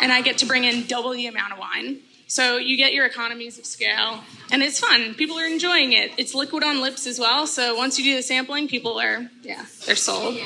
And 0.00 0.10
I 0.10 0.22
get 0.22 0.38
to 0.38 0.46
bring 0.46 0.64
in 0.64 0.86
double 0.86 1.10
the 1.10 1.26
amount 1.26 1.52
of 1.52 1.58
wine. 1.58 2.00
So 2.32 2.56
you 2.56 2.78
get 2.78 2.94
your 2.94 3.04
economies 3.04 3.58
of 3.58 3.66
scale, 3.66 4.24
and 4.50 4.62
it's 4.62 4.80
fun. 4.80 5.12
People 5.12 5.38
are 5.38 5.44
enjoying 5.44 5.92
it. 5.92 6.12
It's 6.16 6.34
liquid 6.34 6.64
on 6.64 6.80
lips 6.80 7.06
as 7.06 7.18
well. 7.18 7.46
So 7.46 7.76
once 7.76 7.98
you 7.98 8.04
do 8.04 8.16
the 8.16 8.22
sampling, 8.22 8.68
people 8.68 8.98
are, 8.98 9.28
yeah, 9.42 9.66
they're 9.84 9.96
sold. 9.96 10.38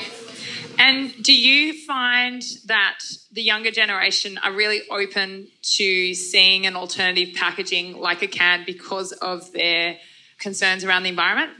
And 0.77 1.13
do 1.23 1.33
you 1.33 1.85
find 1.85 2.43
that 2.65 2.99
the 3.31 3.41
younger 3.41 3.71
generation 3.71 4.37
are 4.39 4.51
really 4.51 4.81
open 4.91 5.47
to 5.77 6.13
seeing 6.13 6.65
an 6.65 6.75
alternative 6.75 7.33
packaging 7.35 7.97
like 7.97 8.21
a 8.21 8.27
can 8.27 8.65
because 8.65 9.13
of 9.13 9.49
their 9.53 9.95
concerns 10.39 10.83
around 10.83 11.03
the 11.03 11.09
environment? 11.09 11.51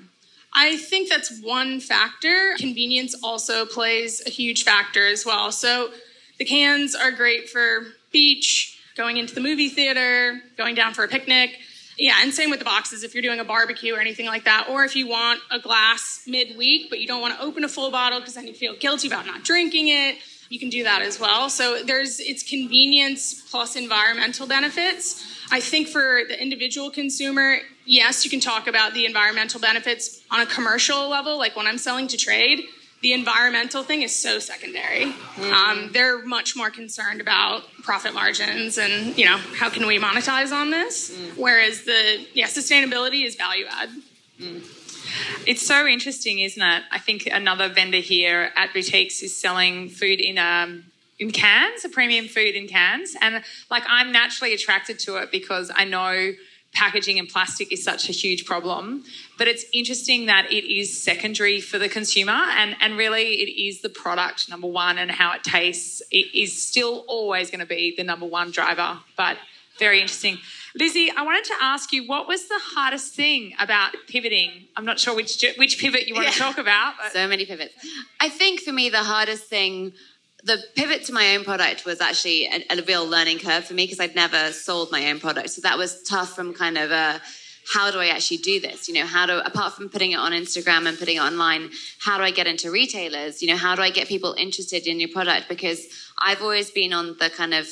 I 0.53 0.75
think 0.75 1.07
that's 1.07 1.39
one 1.41 1.79
factor. 1.79 2.53
Convenience 2.57 3.15
also 3.23 3.65
plays 3.65 4.21
a 4.27 4.29
huge 4.29 4.65
factor 4.65 5.07
as 5.07 5.25
well. 5.25 5.53
So 5.53 5.91
the 6.37 6.43
cans 6.43 6.95
are 6.95 7.11
great 7.11 7.49
for 7.49 7.85
beach, 8.11 8.76
going 8.97 9.17
into 9.17 9.33
the 9.35 9.41
movie 9.41 9.69
theater, 9.69 10.41
going 10.57 10.75
down 10.75 10.93
for 10.93 11.03
a 11.03 11.07
picnic. 11.07 11.57
Yeah, 11.97 12.15
and 12.21 12.33
same 12.33 12.49
with 12.49 12.59
the 12.59 12.65
boxes 12.65 13.03
if 13.03 13.15
you're 13.15 13.23
doing 13.23 13.39
a 13.39 13.45
barbecue 13.45 13.95
or 13.95 13.99
anything 13.99 14.25
like 14.25 14.45
that. 14.45 14.67
Or 14.69 14.83
if 14.83 14.95
you 14.95 15.07
want 15.07 15.39
a 15.51 15.59
glass 15.59 16.23
midweek, 16.27 16.89
but 16.89 16.99
you 16.99 17.07
don't 17.07 17.21
want 17.21 17.35
to 17.35 17.43
open 17.43 17.63
a 17.63 17.69
full 17.69 17.89
bottle 17.89 18.19
because 18.19 18.35
then 18.35 18.45
you 18.47 18.53
feel 18.53 18.75
guilty 18.75 19.07
about 19.07 19.25
not 19.25 19.43
drinking 19.43 19.87
it, 19.87 20.17
you 20.49 20.59
can 20.59 20.69
do 20.69 20.83
that 20.83 21.01
as 21.01 21.19
well. 21.19 21.49
So 21.49 21.83
there's 21.83 22.19
it's 22.19 22.43
convenience 22.43 23.49
plus 23.49 23.75
environmental 23.75 24.47
benefits. 24.47 25.23
I 25.51 25.59
think 25.59 25.87
for 25.87 26.21
the 26.27 26.41
individual 26.41 26.91
consumer, 26.91 27.57
yes, 27.85 28.23
you 28.23 28.29
can 28.29 28.39
talk 28.39 28.67
about 28.67 28.93
the 28.93 29.05
environmental 29.05 29.59
benefits 29.59 30.21
on 30.29 30.41
a 30.41 30.45
commercial 30.45 31.09
level, 31.09 31.37
like 31.37 31.55
when 31.55 31.67
I'm 31.67 31.77
selling 31.77 32.07
to 32.09 32.17
trade 32.17 32.63
the 33.01 33.13
environmental 33.13 33.83
thing 33.83 34.01
is 34.01 34.15
so 34.15 34.39
secondary. 34.39 35.05
Mm-hmm. 35.05 35.53
Um, 35.53 35.89
they're 35.93 36.25
much 36.25 36.55
more 36.55 36.71
concerned 36.71 37.21
about 37.21 37.63
profit 37.83 38.13
margins 38.13 38.77
and 38.77 39.17
you 39.17 39.25
know 39.25 39.37
how 39.37 39.69
can 39.69 39.85
we 39.85 39.99
monetize 39.99 40.51
on 40.51 40.71
this. 40.71 41.11
Mm. 41.11 41.37
Whereas 41.37 41.83
the 41.83 42.25
yeah 42.33 42.47
sustainability 42.47 43.25
is 43.25 43.35
value 43.35 43.65
add. 43.69 43.89
Mm. 44.39 44.63
It's 45.45 45.65
so 45.65 45.85
interesting, 45.85 46.39
isn't 46.39 46.61
it? 46.61 46.83
I 46.91 46.99
think 46.99 47.27
another 47.31 47.69
vendor 47.69 47.99
here 47.99 48.51
at 48.55 48.73
boutiques 48.73 49.21
is 49.21 49.35
selling 49.35 49.89
food 49.89 50.19
in 50.19 50.37
um, 50.37 50.85
in 51.19 51.31
cans, 51.31 51.85
a 51.85 51.89
premium 51.89 52.27
food 52.27 52.55
in 52.55 52.67
cans, 52.67 53.15
and 53.21 53.43
like 53.69 53.83
I'm 53.87 54.11
naturally 54.11 54.53
attracted 54.53 54.99
to 54.99 55.17
it 55.17 55.31
because 55.31 55.71
I 55.73 55.85
know 55.85 56.33
packaging 56.77 57.17
and 57.17 57.27
plastic 57.27 57.71
is 57.71 57.83
such 57.83 58.07
a 58.07 58.11
huge 58.11 58.45
problem. 58.45 59.03
But 59.37 59.47
it's 59.47 59.65
interesting 59.73 60.27
that 60.27 60.51
it 60.51 60.63
is 60.63 61.01
secondary 61.01 61.59
for 61.59 61.79
the 61.79 61.89
consumer, 61.89 62.39
and, 62.59 62.75
and 62.79 62.97
really 62.97 63.41
it 63.41 63.51
is 63.67 63.81
the 63.81 63.89
product, 63.89 64.49
number 64.49 64.67
one, 64.67 64.97
and 64.97 65.09
how 65.09 65.33
it 65.33 65.43
tastes. 65.43 66.01
It 66.11 66.27
is 66.33 66.61
still 66.61 67.03
always 67.07 67.49
going 67.49 67.61
to 67.61 67.65
be 67.65 67.95
the 67.97 68.03
number 68.03 68.25
one 68.25 68.51
driver, 68.51 68.99
but 69.15 69.37
very 69.79 70.01
interesting. 70.01 70.37
Lizzie, 70.75 71.11
I 71.15 71.23
wanted 71.23 71.45
to 71.45 71.53
ask 71.61 71.91
you 71.91 72.07
what 72.07 72.27
was 72.27 72.47
the 72.47 72.59
hardest 72.59 73.13
thing 73.15 73.53
about 73.59 73.95
pivoting? 74.07 74.67
I'm 74.75 74.85
not 74.85 74.99
sure 74.99 75.15
which 75.15 75.43
which 75.57 75.79
pivot 75.79 76.07
you 76.07 76.13
want 76.13 76.27
yeah. 76.27 76.33
to 76.33 76.39
talk 76.39 76.57
about. 76.57 76.95
But. 77.01 77.13
So 77.13 77.27
many 77.27 77.45
pivots. 77.45 77.73
I 78.19 78.29
think 78.29 78.59
for 78.59 78.71
me 78.71 78.89
the 78.89 79.03
hardest 79.03 79.45
thing 79.45 79.93
the 80.47 80.63
pivot 80.75 81.03
to 81.05 81.13
my 81.13 81.35
own 81.35 81.43
product 81.43 81.85
was 81.85 82.01
actually 82.01 82.45
a, 82.45 82.63
a 82.69 82.81
real 82.83 83.05
learning 83.05 83.39
curve 83.39 83.65
for 83.65 83.73
me 83.73 83.83
because 83.83 83.99
I'd 83.99 84.15
never 84.15 84.51
sold 84.51 84.91
my 84.91 85.09
own 85.09 85.19
product. 85.19 85.49
So 85.51 85.61
that 85.61 85.77
was 85.77 86.01
tough 86.03 86.35
from 86.35 86.53
kind 86.53 86.77
of 86.77 86.91
a 86.91 87.21
how 87.73 87.91
do 87.91 87.99
I 87.99 88.07
actually 88.07 88.37
do 88.37 88.61
this? 88.61 88.87
You 88.87 88.93
know, 88.93 89.05
how 89.05 89.25
do 89.25 89.39
apart 89.39 89.73
from 89.73 89.89
putting 89.89 90.13
it 90.13 90.19
on 90.19 90.31
Instagram 90.31 90.87
and 90.87 90.97
putting 90.97 91.17
it 91.17 91.21
online, 91.21 91.69
how 91.99 92.17
do 92.17 92.23
I 92.23 92.31
get 92.31 92.47
into 92.47 92.71
retailers? 92.71 93.41
You 93.41 93.49
know, 93.49 93.57
how 93.57 93.75
do 93.75 93.81
I 93.81 93.89
get 93.89 94.07
people 94.07 94.33
interested 94.37 94.87
in 94.87 95.01
your 95.01 95.09
product? 95.09 95.49
Because 95.49 95.85
I've 96.17 96.41
always 96.41 96.71
been 96.71 96.93
on 96.93 97.17
the 97.19 97.29
kind 97.29 97.53
of 97.53 97.67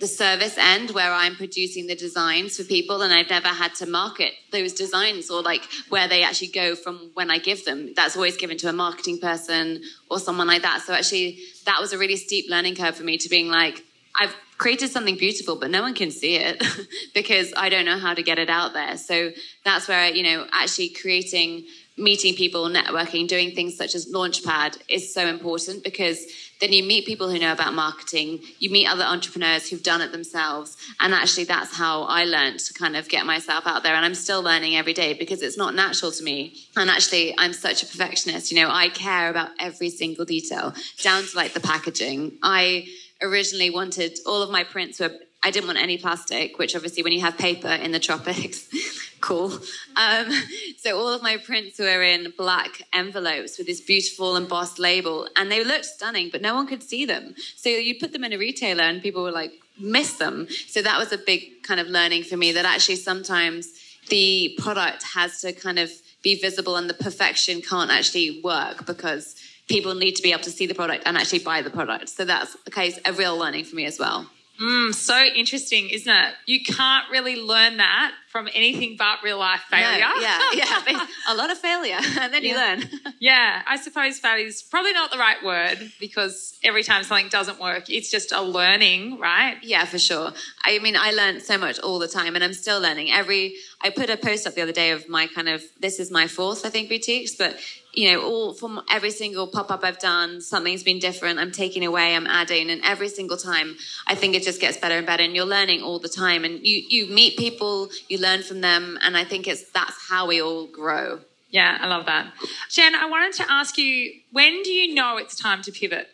the 0.00 0.06
service 0.06 0.56
end 0.56 0.90
where 0.92 1.12
I'm 1.12 1.36
producing 1.36 1.86
the 1.86 1.94
designs 1.94 2.56
for 2.56 2.64
people 2.64 3.02
and 3.02 3.12
I've 3.12 3.28
never 3.28 3.48
had 3.48 3.74
to 3.76 3.86
market 3.86 4.32
those 4.50 4.72
designs 4.72 5.30
or 5.30 5.42
like 5.42 5.62
where 5.90 6.08
they 6.08 6.22
actually 6.22 6.48
go 6.48 6.74
from 6.74 7.10
when 7.12 7.30
I 7.30 7.38
give 7.38 7.66
them. 7.66 7.92
That's 7.94 8.16
always 8.16 8.38
given 8.38 8.56
to 8.58 8.68
a 8.68 8.72
marketing 8.72 9.18
person 9.18 9.82
or 10.10 10.18
someone 10.18 10.46
like 10.46 10.62
that. 10.62 10.80
So 10.80 10.94
actually 10.94 11.40
that 11.66 11.78
was 11.80 11.92
a 11.92 11.98
really 11.98 12.16
steep 12.16 12.46
learning 12.48 12.76
curve 12.76 12.96
for 12.96 13.04
me 13.04 13.18
to 13.18 13.28
being 13.28 13.48
like, 13.48 13.84
I've 14.18 14.34
created 14.56 14.90
something 14.90 15.16
beautiful, 15.16 15.56
but 15.56 15.70
no 15.70 15.82
one 15.82 15.94
can 15.94 16.10
see 16.10 16.36
it 16.36 16.64
because 17.14 17.52
I 17.54 17.68
don't 17.68 17.84
know 17.84 17.98
how 17.98 18.14
to 18.14 18.22
get 18.22 18.38
it 18.38 18.48
out 18.48 18.72
there. 18.72 18.96
So 18.96 19.32
that's 19.64 19.86
where, 19.86 20.08
you 20.08 20.22
know, 20.22 20.46
actually 20.50 20.88
creating 20.88 21.66
meeting 21.98 22.34
people, 22.34 22.68
networking, 22.70 23.28
doing 23.28 23.50
things 23.54 23.76
such 23.76 23.94
as 23.94 24.10
Launchpad 24.10 24.78
is 24.88 25.12
so 25.12 25.26
important 25.26 25.84
because 25.84 26.24
then 26.60 26.72
you 26.72 26.82
meet 26.82 27.06
people 27.06 27.30
who 27.30 27.38
know 27.38 27.52
about 27.52 27.74
marketing, 27.74 28.40
you 28.58 28.70
meet 28.70 28.86
other 28.86 29.04
entrepreneurs 29.04 29.68
who've 29.68 29.82
done 29.82 30.00
it 30.00 30.12
themselves. 30.12 30.76
And 31.00 31.14
actually, 31.14 31.44
that's 31.44 31.74
how 31.74 32.02
I 32.02 32.24
learned 32.24 32.60
to 32.60 32.74
kind 32.74 32.96
of 32.96 33.08
get 33.08 33.24
myself 33.26 33.66
out 33.66 33.82
there. 33.82 33.94
And 33.94 34.04
I'm 34.04 34.14
still 34.14 34.42
learning 34.42 34.76
every 34.76 34.92
day 34.92 35.14
because 35.14 35.42
it's 35.42 35.56
not 35.56 35.74
natural 35.74 36.12
to 36.12 36.22
me. 36.22 36.56
And 36.76 36.90
actually, 36.90 37.34
I'm 37.38 37.52
such 37.52 37.82
a 37.82 37.86
perfectionist. 37.86 38.52
You 38.52 38.62
know, 38.62 38.70
I 38.70 38.90
care 38.90 39.30
about 39.30 39.50
every 39.58 39.90
single 39.90 40.24
detail, 40.24 40.74
down 41.02 41.24
to 41.24 41.36
like 41.36 41.54
the 41.54 41.60
packaging. 41.60 42.38
I 42.42 42.86
originally 43.22 43.70
wanted 43.70 44.18
all 44.26 44.42
of 44.42 44.50
my 44.50 44.64
prints 44.64 45.00
were 45.00 45.12
I 45.42 45.50
didn't 45.50 45.68
want 45.68 45.78
any 45.78 45.96
plastic, 45.96 46.58
which 46.58 46.76
obviously 46.76 47.02
when 47.02 47.12
you 47.12 47.20
have 47.22 47.38
paper 47.38 47.68
in 47.68 47.92
the 47.92 47.98
tropics, 47.98 48.68
cool. 49.20 49.52
Um, 49.96 50.30
so 50.78 50.98
all 50.98 51.08
of 51.08 51.22
my 51.22 51.36
prints 51.36 51.78
were 51.78 52.02
in 52.02 52.32
black 52.36 52.82
envelopes 52.92 53.58
with 53.58 53.66
this 53.66 53.80
beautiful 53.80 54.36
embossed 54.36 54.78
label, 54.78 55.28
and 55.36 55.50
they 55.50 55.64
looked 55.64 55.84
stunning, 55.84 56.28
but 56.30 56.42
no 56.42 56.54
one 56.54 56.66
could 56.66 56.82
see 56.82 57.04
them. 57.04 57.34
So 57.56 57.68
you 57.68 57.98
put 57.98 58.12
them 58.12 58.24
in 58.24 58.32
a 58.32 58.38
retailer, 58.38 58.84
and 58.84 59.02
people 59.02 59.22
were 59.22 59.30
like, 59.30 59.52
miss 59.78 60.14
them. 60.14 60.46
So 60.66 60.82
that 60.82 60.98
was 60.98 61.12
a 61.12 61.18
big 61.18 61.62
kind 61.62 61.80
of 61.80 61.86
learning 61.86 62.24
for 62.24 62.36
me 62.36 62.52
that 62.52 62.64
actually 62.64 62.96
sometimes 62.96 63.68
the 64.08 64.54
product 64.58 65.02
has 65.14 65.40
to 65.42 65.52
kind 65.52 65.78
of 65.78 65.90
be 66.22 66.40
visible, 66.40 66.76
and 66.76 66.88
the 66.88 66.94
perfection 66.94 67.62
can't 67.62 67.90
actually 67.90 68.40
work 68.42 68.86
because 68.86 69.36
people 69.68 69.94
need 69.94 70.16
to 70.16 70.22
be 70.22 70.32
able 70.32 70.42
to 70.42 70.50
see 70.50 70.66
the 70.66 70.74
product 70.74 71.04
and 71.06 71.16
actually 71.16 71.38
buy 71.38 71.62
the 71.62 71.70
product. 71.70 72.08
So 72.08 72.24
that's 72.24 72.56
a 72.66 72.70
case, 72.70 72.98
a 73.06 73.12
real 73.12 73.38
learning 73.38 73.64
for 73.64 73.76
me 73.76 73.86
as 73.86 73.98
well. 73.98 74.28
Mm, 74.60 74.94
so 74.94 75.16
interesting, 75.22 75.88
isn't 75.88 76.12
it? 76.12 76.34
You 76.44 76.62
can't 76.62 77.10
really 77.10 77.36
learn 77.36 77.78
that 77.78 78.12
from 78.30 78.48
anything 78.54 78.94
but 78.96 79.18
real 79.24 79.38
life 79.38 79.62
failure. 79.68 80.06
No, 80.06 80.20
yeah, 80.20 80.52
yeah. 80.54 81.06
a 81.28 81.34
lot 81.34 81.50
of 81.50 81.58
failure, 81.58 81.98
and 82.20 82.32
then 82.32 82.44
yeah. 82.44 82.48
you 82.48 82.56
learn. 82.56 82.90
yeah, 83.18 83.62
I 83.66 83.76
suppose 83.76 84.20
failure 84.20 84.46
is 84.46 84.62
probably 84.62 84.92
not 84.92 85.10
the 85.10 85.18
right 85.18 85.42
word 85.44 85.92
because 85.98 86.56
every 86.62 86.84
time 86.84 87.02
something 87.02 87.28
doesn't 87.28 87.58
work, 87.60 87.90
it's 87.90 88.10
just 88.10 88.30
a 88.30 88.40
learning, 88.40 89.18
right? 89.18 89.56
Yeah, 89.62 89.84
for 89.84 89.98
sure. 89.98 90.32
I 90.62 90.78
mean, 90.78 90.96
I 90.96 91.10
learn 91.10 91.40
so 91.40 91.58
much 91.58 91.80
all 91.80 91.98
the 91.98 92.08
time, 92.08 92.36
and 92.36 92.44
I'm 92.44 92.54
still 92.54 92.80
learning. 92.80 93.10
Every 93.10 93.56
I 93.80 93.90
put 93.90 94.10
a 94.10 94.16
post 94.16 94.46
up 94.46 94.54
the 94.54 94.62
other 94.62 94.72
day 94.72 94.92
of 94.92 95.08
my 95.08 95.26
kind 95.26 95.48
of 95.48 95.62
this 95.80 95.98
is 95.98 96.10
my 96.10 96.28
fourth, 96.28 96.64
I 96.64 96.70
think, 96.70 96.88
boutiques, 96.88 97.34
but 97.34 97.58
you 97.92 98.12
know, 98.12 98.22
all 98.22 98.54
from 98.54 98.80
every 98.90 99.10
single 99.10 99.48
pop 99.48 99.70
up 99.70 99.82
I've 99.82 99.98
done, 99.98 100.40
something's 100.40 100.84
been 100.84 101.00
different. 101.00 101.38
I'm 101.38 101.50
taking 101.50 101.84
away, 101.84 102.14
I'm 102.14 102.26
adding, 102.26 102.70
and 102.70 102.80
every 102.84 103.08
single 103.08 103.36
time, 103.36 103.76
I 104.06 104.14
think 104.14 104.34
it 104.36 104.44
just 104.44 104.60
gets 104.60 104.76
better 104.76 104.96
and 104.96 105.06
better. 105.06 105.24
And 105.24 105.34
you're 105.34 105.44
learning 105.44 105.82
all 105.82 105.98
the 105.98 106.08
time, 106.08 106.44
and 106.44 106.64
you 106.64 106.82
you 106.88 107.12
meet 107.12 107.36
people, 107.36 107.88
you 108.08 108.18
learn 108.20 108.42
from 108.42 108.60
them, 108.60 108.98
and 109.02 109.16
I 109.16 109.24
think 109.24 109.48
it's 109.48 109.68
that's 109.70 110.08
how 110.08 110.26
we 110.26 110.40
all 110.40 110.66
grow. 110.66 111.20
Yeah, 111.50 111.78
I 111.80 111.88
love 111.88 112.06
that. 112.06 112.32
Jen, 112.70 112.94
I 112.94 113.06
wanted 113.06 113.32
to 113.38 113.50
ask 113.50 113.76
you, 113.76 114.12
when 114.30 114.62
do 114.62 114.70
you 114.70 114.94
know 114.94 115.16
it's 115.16 115.34
time 115.34 115.62
to 115.62 115.72
pivot? 115.72 116.08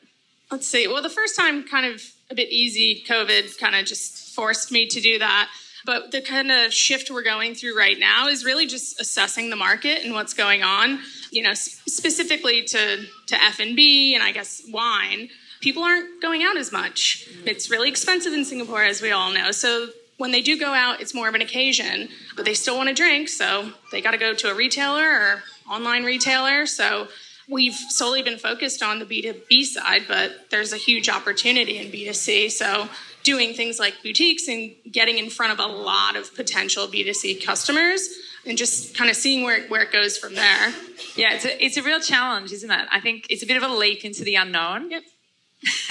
Let's 0.50 0.66
see. 0.66 0.86
Well, 0.86 1.02
the 1.02 1.10
first 1.10 1.36
time, 1.36 1.64
kind 1.64 1.86
of 1.86 2.02
a 2.30 2.34
bit 2.34 2.50
easy. 2.50 3.04
COVID 3.06 3.58
kind 3.58 3.75
of 3.75 3.84
just 3.84 4.34
forced 4.34 4.72
me 4.72 4.86
to 4.86 5.00
do 5.00 5.18
that. 5.18 5.48
But 5.84 6.10
the 6.10 6.20
kind 6.20 6.50
of 6.50 6.72
shift 6.72 7.10
we're 7.12 7.22
going 7.22 7.54
through 7.54 7.78
right 7.78 7.98
now 7.98 8.26
is 8.26 8.44
really 8.44 8.66
just 8.66 9.00
assessing 9.00 9.50
the 9.50 9.56
market 9.56 10.04
and 10.04 10.14
what's 10.14 10.34
going 10.34 10.62
on. 10.64 11.00
You 11.30 11.42
know, 11.42 11.54
specifically 11.54 12.62
to 12.64 13.06
to 13.28 13.44
F 13.44 13.60
and 13.60 13.76
B 13.76 14.14
and 14.14 14.22
I 14.22 14.32
guess 14.32 14.62
wine. 14.68 15.28
People 15.60 15.84
aren't 15.84 16.20
going 16.20 16.42
out 16.42 16.56
as 16.56 16.70
much. 16.70 17.26
Mm. 17.28 17.46
It's 17.46 17.70
really 17.70 17.88
expensive 17.88 18.32
in 18.32 18.44
Singapore, 18.44 18.84
as 18.84 19.00
we 19.00 19.10
all 19.10 19.32
know. 19.32 19.52
So 19.52 19.88
when 20.16 20.30
they 20.30 20.40
do 20.40 20.58
go 20.58 20.73
out, 20.73 21.00
it's 21.00 21.14
more 21.14 21.28
of 21.28 21.35
an 21.35 21.42
occasion, 21.42 22.08
but 22.37 22.44
they 22.44 22.54
still 22.54 22.76
want 22.76 22.88
to 22.88 22.94
drink, 22.94 23.28
so 23.28 23.73
they 23.92 24.00
got 24.00 24.12
to 24.12 24.18
go 24.18 24.35
to 24.35 24.50
a 24.50 24.54
retailer 24.54 25.02
or 25.02 25.42
online 25.70 26.04
retailer. 26.04 26.66
So 26.66 27.08
we've 27.49 27.75
solely 27.75 28.23
been 28.23 28.38
focused 28.38 28.82
on 28.82 28.99
the 28.99 29.04
B2B 29.04 29.64
side, 29.64 30.02
but 30.08 30.50
there's 30.50 30.73
a 30.73 30.76
huge 30.76 31.08
opportunity 31.08 31.78
in 31.78 31.92
B2C. 31.92 32.50
So 32.50 32.88
doing 33.23 33.54
things 33.54 33.78
like 33.78 34.02
boutiques 34.02 34.49
and 34.49 34.73
getting 34.90 35.18
in 35.18 35.28
front 35.28 35.52
of 35.52 35.58
a 35.58 35.70
lot 35.70 36.16
of 36.16 36.35
potential 36.35 36.87
B2C 36.87 37.44
customers 37.44 38.08
and 38.46 38.56
just 38.56 38.96
kind 38.96 39.11
of 39.11 39.16
seeing 39.16 39.44
where, 39.44 39.66
where 39.66 39.82
it 39.82 39.92
goes 39.92 40.16
from 40.16 40.35
there. 40.35 40.73
Yeah, 41.16 41.35
it's 41.35 41.44
a, 41.44 41.64
it's 41.64 41.76
a 41.76 41.82
real 41.82 42.00
challenge, 42.00 42.52
isn't 42.52 42.70
it? 42.70 42.88
I 42.90 43.00
think 43.00 43.26
it's 43.28 43.42
a 43.42 43.46
bit 43.46 43.56
of 43.56 43.64
a 43.68 43.75
leap 43.75 44.04
into 44.04 44.23
the 44.23 44.37
unknown. 44.37 44.90
Yep. 44.90 45.02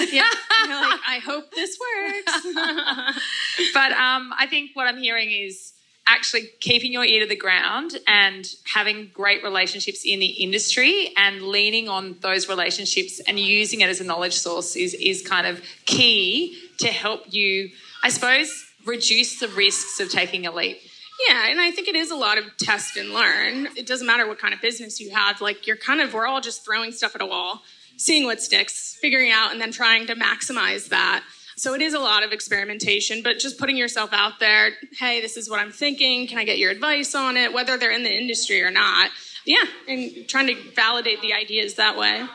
yeah, 0.12 0.22
like, 0.68 1.00
I 1.06 1.20
hope 1.24 1.50
this 1.52 1.76
works. 1.78 2.46
but 3.74 3.92
um, 3.92 4.32
I 4.38 4.46
think 4.48 4.70
what 4.74 4.86
I'm 4.86 4.98
hearing 4.98 5.30
is 5.30 5.72
actually 6.08 6.48
keeping 6.60 6.92
your 6.92 7.04
ear 7.04 7.20
to 7.20 7.26
the 7.26 7.36
ground 7.36 7.98
and 8.06 8.46
having 8.72 9.10
great 9.12 9.42
relationships 9.42 10.04
in 10.04 10.20
the 10.20 10.26
industry 10.26 11.12
and 11.16 11.42
leaning 11.42 11.88
on 11.88 12.16
those 12.20 12.48
relationships 12.48 13.20
and 13.26 13.40
using 13.40 13.80
it 13.80 13.88
as 13.88 14.00
a 14.00 14.04
knowledge 14.04 14.34
source 14.34 14.76
is, 14.76 14.94
is 14.94 15.26
kind 15.26 15.46
of 15.46 15.60
key 15.84 16.56
to 16.78 16.88
help 16.88 17.22
you, 17.32 17.70
I 18.04 18.10
suppose, 18.10 18.66
reduce 18.84 19.40
the 19.40 19.48
risks 19.48 19.98
of 19.98 20.08
taking 20.10 20.46
a 20.46 20.52
leap. 20.52 20.78
Yeah, 21.28 21.48
and 21.48 21.60
I 21.60 21.70
think 21.70 21.88
it 21.88 21.96
is 21.96 22.10
a 22.10 22.16
lot 22.16 22.38
of 22.38 22.44
test 22.58 22.96
and 22.96 23.10
learn. 23.10 23.68
It 23.74 23.86
doesn't 23.86 24.06
matter 24.06 24.28
what 24.28 24.38
kind 24.38 24.52
of 24.52 24.60
business 24.60 25.00
you 25.00 25.10
have. 25.10 25.40
Like 25.40 25.66
you're 25.66 25.76
kind 25.76 26.00
of 26.00 26.12
we're 26.12 26.26
all 26.26 26.40
just 26.40 26.64
throwing 26.64 26.92
stuff 26.92 27.14
at 27.14 27.22
a 27.22 27.26
wall, 27.26 27.62
seeing 27.96 28.24
what 28.24 28.40
sticks, 28.40 28.96
figuring 29.00 29.32
out 29.32 29.50
and 29.50 29.60
then 29.60 29.72
trying 29.72 30.06
to 30.06 30.14
maximize 30.14 30.88
that. 30.90 31.24
So 31.56 31.74
it 31.74 31.80
is 31.80 31.94
a 31.94 31.98
lot 31.98 32.22
of 32.22 32.32
experimentation, 32.32 33.22
but 33.22 33.38
just 33.38 33.58
putting 33.58 33.76
yourself 33.76 34.10
out 34.12 34.38
there, 34.40 34.72
hey, 34.98 35.22
this 35.22 35.38
is 35.38 35.48
what 35.48 35.58
I'm 35.58 35.72
thinking. 35.72 36.26
Can 36.26 36.38
I 36.38 36.44
get 36.44 36.58
your 36.58 36.70
advice 36.70 37.14
on 37.14 37.36
it? 37.36 37.52
Whether 37.52 37.78
they're 37.78 37.90
in 37.90 38.02
the 38.02 38.12
industry 38.12 38.62
or 38.62 38.70
not. 38.70 39.10
Yeah, 39.46 39.64
and 39.88 40.28
trying 40.28 40.48
to 40.48 40.70
validate 40.72 41.22
the 41.22 41.32
ideas 41.32 41.74
that 41.74 41.96
way. 41.96 42.26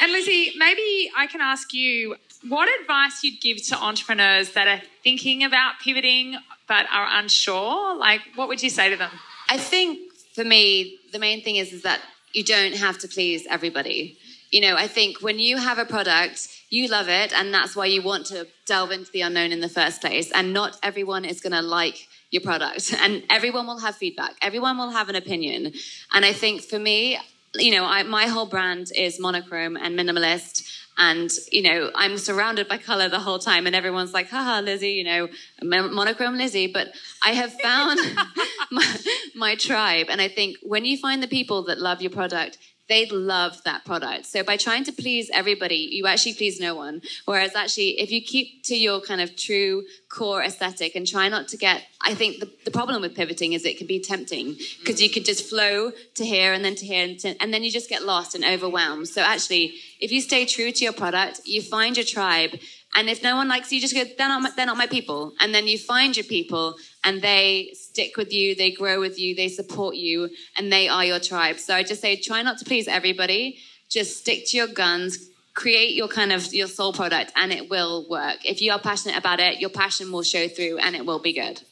And 0.00 0.12
Lizzie, 0.12 0.52
maybe 0.56 1.10
I 1.16 1.28
can 1.28 1.40
ask 1.40 1.72
you 1.72 2.16
what 2.48 2.68
advice 2.80 3.22
you'd 3.22 3.40
give 3.40 3.64
to 3.68 3.76
entrepreneurs 3.76 4.52
that 4.52 4.66
are 4.66 4.82
thinking 5.02 5.44
about 5.44 5.74
pivoting 5.82 6.36
but 6.66 6.86
are 6.92 7.06
unsure? 7.10 7.96
Like, 7.96 8.22
what 8.34 8.48
would 8.48 8.62
you 8.62 8.70
say 8.70 8.90
to 8.90 8.96
them? 8.96 9.10
I 9.48 9.58
think 9.58 10.12
for 10.34 10.44
me, 10.44 10.98
the 11.12 11.18
main 11.18 11.42
thing 11.42 11.56
is, 11.56 11.72
is 11.72 11.82
that 11.82 12.00
you 12.32 12.42
don't 12.42 12.74
have 12.74 12.98
to 12.98 13.08
please 13.08 13.46
everybody. 13.48 14.18
You 14.54 14.60
know, 14.60 14.76
I 14.76 14.86
think 14.86 15.20
when 15.20 15.40
you 15.40 15.56
have 15.56 15.78
a 15.78 15.84
product, 15.84 16.46
you 16.70 16.86
love 16.86 17.08
it, 17.08 17.32
and 17.32 17.52
that's 17.52 17.74
why 17.74 17.86
you 17.86 18.02
want 18.02 18.26
to 18.26 18.46
delve 18.66 18.92
into 18.92 19.10
the 19.10 19.22
unknown 19.22 19.50
in 19.50 19.58
the 19.58 19.68
first 19.68 20.00
place. 20.00 20.30
And 20.30 20.52
not 20.52 20.78
everyone 20.80 21.24
is 21.24 21.40
going 21.40 21.54
to 21.54 21.60
like 21.60 22.06
your 22.30 22.40
product, 22.40 22.94
and 23.00 23.24
everyone 23.30 23.66
will 23.66 23.80
have 23.80 23.96
feedback, 23.96 24.36
everyone 24.40 24.78
will 24.78 24.90
have 24.90 25.08
an 25.08 25.16
opinion. 25.16 25.72
And 26.12 26.24
I 26.24 26.32
think 26.32 26.62
for 26.62 26.78
me, 26.78 27.18
you 27.56 27.72
know, 27.74 27.84
I, 27.84 28.04
my 28.04 28.26
whole 28.26 28.46
brand 28.46 28.92
is 28.96 29.18
monochrome 29.18 29.76
and 29.76 29.98
minimalist 29.98 30.84
and, 30.96 31.28
you 31.50 31.62
know, 31.62 31.90
I'm 31.96 32.16
surrounded 32.18 32.68
by 32.68 32.78
color 32.78 33.08
the 33.08 33.18
whole 33.18 33.40
time, 33.40 33.66
and 33.66 33.74
everyone's 33.74 34.14
like, 34.14 34.28
haha, 34.28 34.60
Lizzie, 34.60 34.92
you 34.92 35.02
know, 35.02 35.28
monochrome 35.60 36.36
Lizzie. 36.36 36.68
But 36.68 36.94
I 37.20 37.30
have 37.32 37.52
found 37.60 37.98
my, 38.70 38.96
my 39.34 39.54
tribe. 39.56 40.06
And 40.08 40.20
I 40.20 40.28
think 40.28 40.58
when 40.62 40.84
you 40.84 40.96
find 40.96 41.20
the 41.20 41.26
people 41.26 41.64
that 41.64 41.80
love 41.80 42.00
your 42.00 42.12
product, 42.12 42.58
they 42.88 43.06
love 43.06 43.62
that 43.64 43.84
product. 43.84 44.26
So 44.26 44.42
by 44.42 44.56
trying 44.56 44.84
to 44.84 44.92
please 44.92 45.30
everybody, 45.32 45.88
you 45.90 46.06
actually 46.06 46.34
please 46.34 46.60
no 46.60 46.74
one. 46.74 47.00
Whereas 47.24 47.54
actually, 47.54 48.00
if 48.00 48.10
you 48.10 48.22
keep 48.22 48.62
to 48.64 48.76
your 48.76 49.00
kind 49.00 49.20
of 49.20 49.36
true 49.36 49.84
core 50.10 50.42
aesthetic 50.42 50.94
and 50.94 51.06
try 51.06 51.28
not 51.28 51.48
to 51.48 51.56
get, 51.56 51.82
I 52.02 52.14
think 52.14 52.40
the, 52.40 52.50
the 52.64 52.70
problem 52.70 53.00
with 53.00 53.14
pivoting 53.14 53.54
is 53.54 53.64
it 53.64 53.78
can 53.78 53.86
be 53.86 54.00
tempting 54.00 54.56
because 54.80 55.00
you 55.00 55.08
could 55.08 55.24
just 55.24 55.48
flow 55.48 55.92
to 56.14 56.24
here 56.24 56.52
and 56.52 56.64
then 56.64 56.74
to 56.76 56.84
here 56.84 57.04
and, 57.04 57.18
to, 57.20 57.42
and 57.42 57.54
then 57.54 57.62
you 57.62 57.70
just 57.70 57.88
get 57.88 58.02
lost 58.02 58.34
and 58.34 58.44
overwhelmed. 58.44 59.08
So 59.08 59.22
actually, 59.22 59.74
if 60.00 60.12
you 60.12 60.20
stay 60.20 60.44
true 60.44 60.70
to 60.70 60.84
your 60.84 60.92
product, 60.92 61.40
you 61.46 61.62
find 61.62 61.96
your 61.96 62.06
tribe 62.06 62.58
and 62.94 63.08
if 63.08 63.22
no 63.22 63.36
one 63.36 63.48
likes 63.48 63.72
you, 63.72 63.80
just 63.80 63.94
go, 63.94 64.04
they're 64.04 64.28
not, 64.28 64.42
my, 64.42 64.50
they're 64.54 64.66
not 64.66 64.76
my 64.76 64.86
people. 64.86 65.32
And 65.40 65.54
then 65.54 65.66
you 65.66 65.78
find 65.78 66.16
your 66.16 66.24
people 66.24 66.76
and 67.04 67.20
they 67.22 67.74
stick 67.94 68.16
with 68.16 68.32
you, 68.32 68.56
they 68.56 68.72
grow 68.72 68.98
with 68.98 69.20
you, 69.20 69.36
they 69.36 69.46
support 69.46 69.94
you, 69.94 70.28
and 70.56 70.72
they 70.72 70.88
are 70.88 71.04
your 71.04 71.20
tribe. 71.20 71.60
So 71.60 71.72
I 71.76 71.84
just 71.84 72.00
say, 72.00 72.16
try 72.16 72.42
not 72.42 72.58
to 72.58 72.64
please 72.64 72.88
everybody. 72.88 73.58
Just 73.88 74.18
stick 74.18 74.46
to 74.48 74.56
your 74.56 74.66
guns, 74.66 75.30
create 75.54 75.94
your 75.94 76.08
kind 76.08 76.32
of 76.32 76.52
your 76.52 76.66
soul 76.66 76.92
product 76.92 77.30
and 77.36 77.52
it 77.52 77.70
will 77.70 78.08
work. 78.10 78.44
If 78.44 78.60
you 78.60 78.72
are 78.72 78.80
passionate 78.80 79.16
about 79.16 79.38
it, 79.38 79.60
your 79.60 79.70
passion 79.70 80.10
will 80.10 80.24
show 80.24 80.48
through 80.48 80.78
and 80.78 80.96
it 80.96 81.06
will 81.06 81.20
be 81.20 81.32
good. 81.32 81.62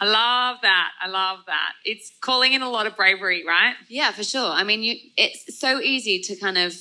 I 0.00 0.06
love 0.06 0.56
that. 0.62 0.90
I 0.98 1.08
love 1.08 1.40
that. 1.46 1.72
It's 1.84 2.10
calling 2.22 2.54
in 2.54 2.62
a 2.62 2.70
lot 2.70 2.86
of 2.86 2.96
bravery, 2.96 3.44
right? 3.46 3.74
Yeah, 3.88 4.12
for 4.12 4.24
sure. 4.24 4.50
I 4.50 4.64
mean, 4.64 4.82
you, 4.82 4.96
it's 5.18 5.58
so 5.58 5.80
easy 5.80 6.20
to 6.20 6.36
kind 6.36 6.56
of 6.56 6.74